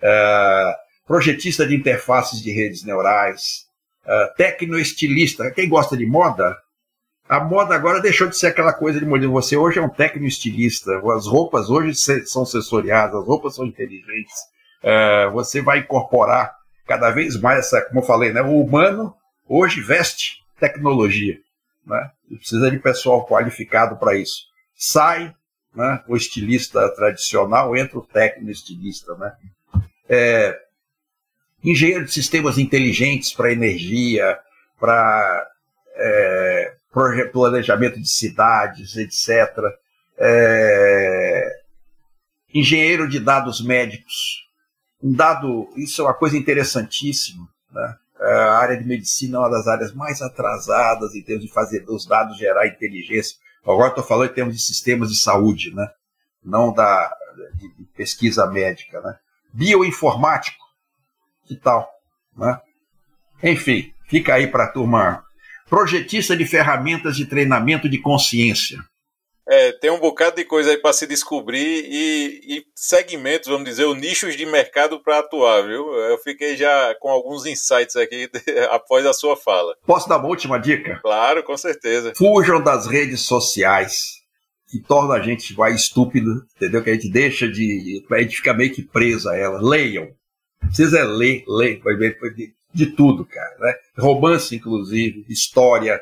Uh, 0.01 0.73
projetista 1.05 1.67
de 1.67 1.75
interfaces 1.75 2.41
de 2.41 2.51
redes 2.51 2.83
neurais, 2.83 3.67
uh, 4.05 4.35
tecnoestilista. 4.35 5.51
Quem 5.51 5.69
gosta 5.69 5.95
de 5.95 6.05
moda, 6.05 6.57
a 7.29 7.41
moda 7.43 7.75
agora 7.75 8.01
deixou 8.01 8.27
de 8.27 8.37
ser 8.37 8.47
aquela 8.47 8.73
coisa 8.73 8.99
de 8.99 9.05
modelo. 9.05 9.33
Você 9.33 9.55
hoje 9.55 9.77
é 9.77 9.81
um 9.81 9.89
tecnoestilista. 9.89 10.99
As 11.15 11.27
roupas 11.27 11.69
hoje 11.69 11.93
são 12.25 12.43
sensoriadas, 12.43 13.21
as 13.21 13.27
roupas 13.27 13.55
são 13.55 13.65
inteligentes. 13.65 14.33
Uh, 14.81 15.31
você 15.31 15.61
vai 15.61 15.79
incorporar 15.79 16.62
cada 16.85 17.09
vez 17.11 17.39
mais 17.39 17.59
essa, 17.59 17.81
como 17.81 17.99
eu 18.01 18.05
falei, 18.05 18.31
né? 18.31 18.41
O 18.41 18.61
humano 18.61 19.15
hoje 19.47 19.81
veste 19.81 20.37
tecnologia, 20.59 21.37
né? 21.85 22.11
E 22.29 22.37
precisa 22.37 22.69
de 22.69 22.79
pessoal 22.79 23.25
qualificado 23.25 23.97
para 23.97 24.15
isso. 24.15 24.43
Sai, 24.75 25.33
né? 25.75 26.03
O 26.07 26.15
estilista 26.15 26.87
tradicional 26.95 27.75
entra 27.75 27.97
o 27.97 28.05
técnico 28.05 28.51
estilista, 28.51 29.15
né? 29.15 29.33
É, 30.09 30.59
engenheiro 31.63 32.05
de 32.05 32.11
sistemas 32.11 32.57
inteligentes 32.57 33.33
para 33.33 33.51
energia, 33.51 34.37
para 34.79 35.47
é, 35.95 36.73
planejamento 37.31 37.99
de 37.99 38.09
cidades, 38.09 38.95
etc. 38.97 39.57
É, 40.17 41.59
engenheiro 42.53 43.07
de 43.07 43.19
dados 43.19 43.63
médicos. 43.63 44.42
Um 45.03 45.11
dado, 45.11 45.69
isso 45.75 46.01
é 46.01 46.05
uma 46.05 46.13
coisa 46.13 46.37
interessantíssima. 46.37 47.45
Né? 47.71 47.95
A 48.21 48.57
área 48.57 48.77
de 48.77 48.85
medicina 48.85 49.37
é 49.37 49.39
uma 49.41 49.49
das 49.49 49.67
áreas 49.67 49.93
mais 49.93 50.21
atrasadas 50.21 51.13
em 51.13 51.21
termos 51.21 51.45
de 51.45 51.51
fazer 51.51 51.83
os 51.89 52.05
dados 52.05 52.37
gerar 52.37 52.67
inteligência. 52.67 53.37
Agora 53.65 53.89
estou 53.89 54.03
falando 54.03 54.31
em 54.31 54.33
termos 54.33 54.55
de 54.55 54.61
sistemas 54.61 55.09
de 55.09 55.17
saúde, 55.17 55.75
né? 55.75 55.89
não 56.43 56.73
da 56.73 57.13
de, 57.55 57.75
de 57.75 57.83
pesquisa 57.95 58.47
médica. 58.47 59.01
Né? 59.01 59.17
Bioinformático, 59.53 60.63
que 61.45 61.57
tal? 61.57 61.89
Né? 62.37 62.59
Enfim, 63.43 63.93
fica 64.07 64.35
aí 64.35 64.47
para 64.47 64.65
a 64.65 64.71
turma. 64.71 65.23
Projetista 65.69 66.37
de 66.37 66.45
ferramentas 66.45 67.17
de 67.17 67.25
treinamento 67.25 67.89
de 67.89 67.97
consciência. 67.97 68.79
É, 69.47 69.73
tem 69.73 69.91
um 69.91 69.99
bocado 69.99 70.37
de 70.37 70.45
coisa 70.45 70.71
aí 70.71 70.77
para 70.77 70.93
se 70.93 71.05
descobrir 71.05 71.85
e, 71.85 72.41
e, 72.47 72.65
segmentos, 72.73 73.49
vamos 73.49 73.65
dizer, 73.65 73.83
ou 73.83 73.93
nichos 73.93 74.37
de 74.37 74.45
mercado 74.45 75.01
para 75.01 75.19
atuar, 75.19 75.67
viu? 75.67 75.93
Eu 75.93 76.17
fiquei 76.19 76.55
já 76.55 76.95
com 76.99 77.09
alguns 77.09 77.45
insights 77.45 77.95
aqui 77.97 78.29
após 78.71 79.05
a 79.05 79.13
sua 79.13 79.35
fala. 79.35 79.75
Posso 79.85 80.07
dar 80.07 80.17
uma 80.17 80.29
última 80.29 80.57
dica? 80.57 80.99
Claro, 81.01 81.43
com 81.43 81.57
certeza. 81.57 82.13
Fujam 82.15 82.63
das 82.63 82.87
redes 82.87 83.21
sociais 83.21 84.23
que 84.73 84.79
tornam 84.79 85.11
a 85.11 85.21
gente 85.21 85.53
vai 85.53 85.75
estúpido, 85.75 86.43
entendeu? 86.55 86.83
Que 86.83 86.89
a 86.89 86.93
gente 86.93 87.07
deixa 87.07 87.47
de. 87.47 88.03
A 88.11 88.19
gente 88.21 88.37
fica 88.37 88.55
meio 88.55 88.73
que 88.73 88.81
preso 88.81 89.29
a 89.29 89.37
ela. 89.37 89.61
Leiam. 89.61 90.09
Precisa 90.59 91.03
ler, 91.03 91.43
ler, 91.47 91.79
de, 92.35 92.53
de 92.73 92.87
tudo, 92.87 93.23
cara. 93.23 93.55
Né? 93.59 93.73
Romance, 93.99 94.55
inclusive, 94.55 95.25
história, 95.29 96.01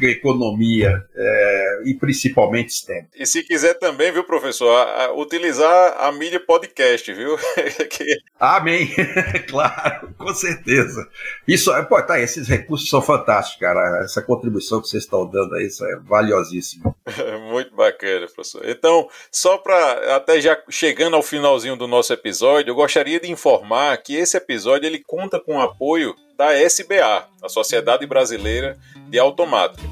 economia 0.00 1.04
é, 1.14 1.82
e 1.86 1.94
principalmente 1.94 2.72
STEM. 2.72 3.06
E 3.14 3.26
se 3.26 3.42
quiser 3.42 3.74
também, 3.74 4.12
viu, 4.12 4.24
professor, 4.24 4.70
a, 4.70 5.04
a, 5.04 5.12
utilizar 5.12 5.96
a 5.98 6.10
mídia 6.12 6.40
podcast, 6.40 7.12
viu? 7.12 7.36
que... 7.90 8.18
Amém, 8.38 8.90
claro, 9.48 10.14
com 10.16 10.34
certeza. 10.34 11.08
Isso, 11.46 11.70
pô, 11.84 12.02
tá, 12.02 12.20
esses 12.20 12.48
recursos 12.48 12.88
são 12.88 13.02
fantásticos, 13.02 13.60
cara. 13.60 14.02
Essa 14.04 14.22
contribuição 14.22 14.80
que 14.80 14.88
vocês 14.88 15.04
estão 15.04 15.26
dando 15.26 15.54
aí, 15.54 15.66
isso 15.66 15.84
é 15.84 15.96
valiosíssimo. 16.00 16.94
Muito 17.50 17.74
bacana, 17.74 18.26
professor. 18.26 18.68
Então, 18.68 19.08
só 19.30 19.58
para 19.58 20.16
até 20.16 20.40
já 20.40 20.58
chegando 20.68 21.16
ao 21.16 21.22
finalzinho 21.22 21.76
do 21.76 21.86
nosso 21.86 22.12
episódio, 22.12 22.70
eu 22.70 22.74
gostaria 22.74 23.20
de 23.20 23.30
informar 23.30 23.96
que 23.98 24.14
esse 24.14 24.36
episódio 24.36 24.86
ele 24.86 25.02
conta 25.06 25.40
com 25.40 25.56
o 25.56 25.60
apoio 25.60 26.14
da 26.36 26.54
SBA, 26.54 27.26
a 27.42 27.48
Sociedade 27.48 28.06
Brasileira 28.06 28.78
de 29.08 29.18
Automática. 29.18 29.82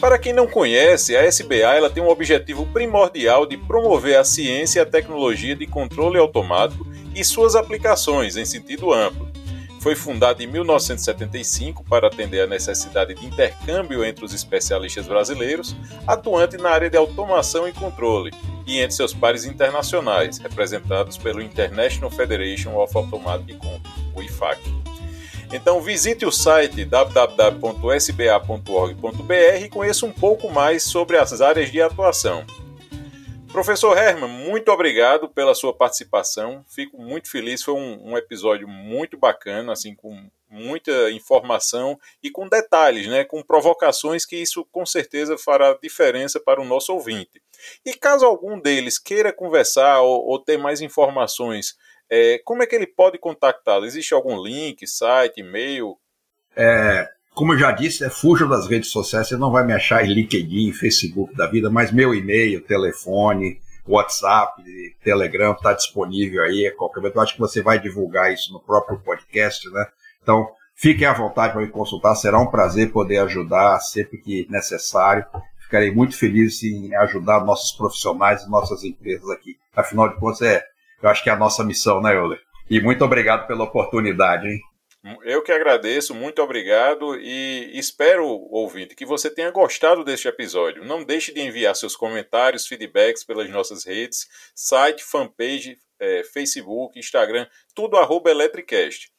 Para 0.00 0.18
quem 0.18 0.32
não 0.32 0.46
conhece, 0.46 1.14
a 1.14 1.26
SBA 1.26 1.76
ela 1.76 1.90
tem 1.90 2.02
um 2.02 2.08
objetivo 2.08 2.64
primordial 2.66 3.44
de 3.44 3.58
promover 3.58 4.16
a 4.16 4.24
ciência 4.24 4.80
e 4.80 4.82
a 4.82 4.86
tecnologia 4.86 5.54
de 5.54 5.66
controle 5.66 6.18
automático 6.18 6.86
e 7.14 7.22
suas 7.22 7.54
aplicações 7.54 8.36
em 8.36 8.46
sentido 8.46 8.92
amplo. 8.92 9.30
Foi 9.80 9.94
fundada 9.94 10.42
em 10.42 10.46
1975 10.46 11.84
para 11.84 12.06
atender 12.06 12.40
a 12.42 12.46
necessidade 12.46 13.14
de 13.14 13.26
intercâmbio 13.26 14.04
entre 14.04 14.24
os 14.24 14.34
especialistas 14.34 15.06
brasileiros, 15.06 15.74
atuante 16.06 16.56
na 16.56 16.70
área 16.70 16.90
de 16.90 16.96
automação 16.96 17.66
e 17.68 17.72
controle, 17.72 18.30
e 18.66 18.78
entre 18.78 18.94
seus 18.94 19.14
pares 19.14 19.44
internacionais, 19.44 20.38
representados 20.38 21.16
pelo 21.16 21.42
International 21.42 22.10
Federation 22.10 22.76
of 22.76 22.94
Automatic 22.96 23.56
Control, 23.56 23.80
o 24.14 24.22
IFAC. 24.22 24.79
Então 25.52 25.80
visite 25.80 26.24
o 26.24 26.30
site 26.30 26.84
www.sba.org.br 26.84 29.64
e 29.64 29.68
conheça 29.68 30.06
um 30.06 30.12
pouco 30.12 30.48
mais 30.48 30.84
sobre 30.84 31.16
as 31.16 31.40
áreas 31.40 31.72
de 31.72 31.82
atuação. 31.82 32.46
Professor 33.52 33.98
Herman, 33.98 34.28
muito 34.28 34.70
obrigado 34.70 35.28
pela 35.28 35.56
sua 35.56 35.74
participação. 35.74 36.64
Fico 36.68 37.02
muito 37.02 37.28
feliz. 37.28 37.64
Foi 37.64 37.74
um, 37.74 38.12
um, 38.12 38.16
episódio 38.16 38.68
muito 38.68 39.18
bacana, 39.18 39.72
assim, 39.72 39.92
com 39.92 40.30
muita 40.48 41.10
informação 41.10 41.98
e 42.22 42.30
com 42.30 42.48
detalhes, 42.48 43.08
né, 43.08 43.24
com 43.24 43.42
provocações 43.42 44.24
que 44.24 44.36
isso 44.36 44.64
com 44.70 44.86
certeza 44.86 45.36
fará 45.36 45.76
diferença 45.82 46.38
para 46.38 46.60
o 46.60 46.64
nosso 46.64 46.92
ouvinte. 46.92 47.42
E 47.84 47.92
caso 47.92 48.24
algum 48.24 48.58
deles 48.58 49.00
queira 49.00 49.32
conversar 49.32 50.00
ou, 50.00 50.26
ou 50.26 50.38
ter 50.38 50.56
mais 50.56 50.80
informações 50.80 51.76
é, 52.10 52.40
como 52.44 52.62
é 52.62 52.66
que 52.66 52.74
ele 52.74 52.86
pode 52.86 53.18
contactá-lo? 53.18 53.86
Existe 53.86 54.12
algum 54.12 54.42
link, 54.42 54.86
site, 54.86 55.40
e-mail? 55.40 55.96
É, 56.56 57.08
como 57.32 57.52
eu 57.54 57.58
já 57.58 57.70
disse, 57.70 58.04
é, 58.04 58.10
fuja 58.10 58.46
das 58.46 58.66
redes 58.66 58.90
sociais, 58.90 59.28
você 59.28 59.36
não 59.36 59.52
vai 59.52 59.64
me 59.64 59.72
achar 59.72 60.04
em 60.04 60.12
LinkedIn, 60.12 60.72
Facebook 60.72 61.34
da 61.36 61.46
vida, 61.46 61.70
mas 61.70 61.92
meu 61.92 62.12
e-mail, 62.12 62.60
telefone, 62.62 63.60
WhatsApp, 63.86 64.62
Telegram 65.02 65.52
está 65.52 65.72
disponível 65.72 66.42
aí 66.42 66.66
a 66.66 66.76
qualquer 66.76 67.00
momento. 67.00 67.16
Eu 67.16 67.22
acho 67.22 67.34
que 67.34 67.40
você 67.40 67.62
vai 67.62 67.78
divulgar 67.78 68.32
isso 68.32 68.52
no 68.52 68.60
próprio 68.60 68.98
podcast, 68.98 69.68
né? 69.70 69.86
Então, 70.22 70.48
fiquem 70.74 71.06
à 71.06 71.12
vontade 71.12 71.52
para 71.52 71.62
me 71.62 71.70
consultar, 71.70 72.14
será 72.16 72.38
um 72.38 72.50
prazer 72.50 72.92
poder 72.92 73.18
ajudar 73.18 73.80
sempre 73.80 74.18
que 74.18 74.46
necessário. 74.50 75.24
Ficarei 75.62 75.92
muito 75.92 76.16
feliz 76.16 76.62
em 76.64 76.94
ajudar 76.96 77.44
nossos 77.44 77.72
profissionais 77.72 78.42
e 78.42 78.50
nossas 78.50 78.82
empresas 78.82 79.28
aqui. 79.30 79.56
Afinal 79.74 80.08
de 80.08 80.16
contas, 80.16 80.42
é 80.42 80.64
eu 81.02 81.08
acho 81.08 81.22
que 81.22 81.30
é 81.30 81.32
a 81.32 81.38
nossa 81.38 81.64
missão, 81.64 82.00
né, 82.00 82.14
Euler? 82.14 82.40
E 82.68 82.80
muito 82.80 83.04
obrigado 83.04 83.46
pela 83.46 83.64
oportunidade, 83.64 84.46
hein? 84.46 84.60
Eu 85.24 85.42
que 85.42 85.50
agradeço, 85.50 86.14
muito 86.14 86.42
obrigado 86.42 87.16
e 87.16 87.70
espero, 87.72 88.26
ouvinte, 88.26 88.94
que 88.94 89.06
você 89.06 89.30
tenha 89.30 89.50
gostado 89.50 90.04
deste 90.04 90.28
episódio. 90.28 90.84
Não 90.84 91.02
deixe 91.02 91.32
de 91.32 91.40
enviar 91.40 91.74
seus 91.74 91.96
comentários, 91.96 92.66
feedbacks 92.66 93.24
pelas 93.24 93.48
nossas 93.48 93.84
redes, 93.84 94.28
site, 94.54 95.02
fanpage, 95.02 95.78
é, 95.98 96.22
Facebook, 96.24 96.98
Instagram, 96.98 97.46
tudo 97.74 97.96
arroba 97.96 98.30
Electricast. 98.30 99.10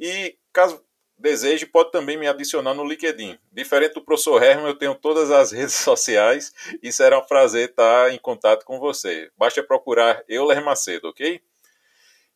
E 0.00 0.34
caso 0.50 0.82
deseje, 1.18 1.66
pode 1.66 1.90
também 1.90 2.16
me 2.16 2.26
adicionar 2.26 2.74
no 2.74 2.84
LinkedIn. 2.84 3.38
Diferente 3.52 3.94
do 3.94 4.04
professor 4.04 4.42
Herman, 4.42 4.68
eu 4.68 4.78
tenho 4.78 4.94
todas 4.94 5.30
as 5.30 5.50
redes 5.52 5.74
sociais 5.74 6.52
e 6.82 6.92
será 6.92 7.18
um 7.18 7.26
prazer 7.26 7.70
estar 7.70 8.12
em 8.12 8.18
contato 8.18 8.64
com 8.64 8.78
você. 8.78 9.30
Basta 9.36 9.62
procurar 9.62 10.22
Euler 10.28 10.64
Macedo, 10.64 11.08
ok? 11.08 11.40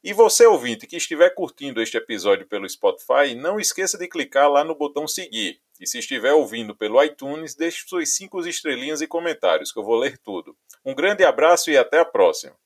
E 0.04 0.12
você, 0.12 0.44
ouvinte, 0.46 0.86
que 0.86 0.96
estiver 0.96 1.30
curtindo 1.30 1.80
este 1.80 1.96
episódio 1.96 2.44
pelo 2.46 2.68
Spotify, 2.68 3.36
não 3.36 3.60
esqueça 3.60 3.96
de 3.96 4.08
clicar 4.08 4.50
lá 4.50 4.64
no 4.64 4.74
botão 4.74 5.06
seguir. 5.06 5.60
E 5.80 5.86
se 5.86 5.98
estiver 5.98 6.32
ouvindo 6.32 6.74
pelo 6.74 7.02
iTunes, 7.02 7.54
deixe 7.54 7.86
suas 7.86 8.16
cinco 8.16 8.40
estrelinhas 8.46 9.00
e 9.00 9.06
comentários, 9.06 9.70
que 9.70 9.78
eu 9.78 9.84
vou 9.84 9.96
ler 9.96 10.18
tudo. 10.18 10.56
Um 10.84 10.94
grande 10.94 11.24
abraço 11.24 11.70
e 11.70 11.76
até 11.76 12.00
a 12.00 12.04
próxima. 12.04 12.56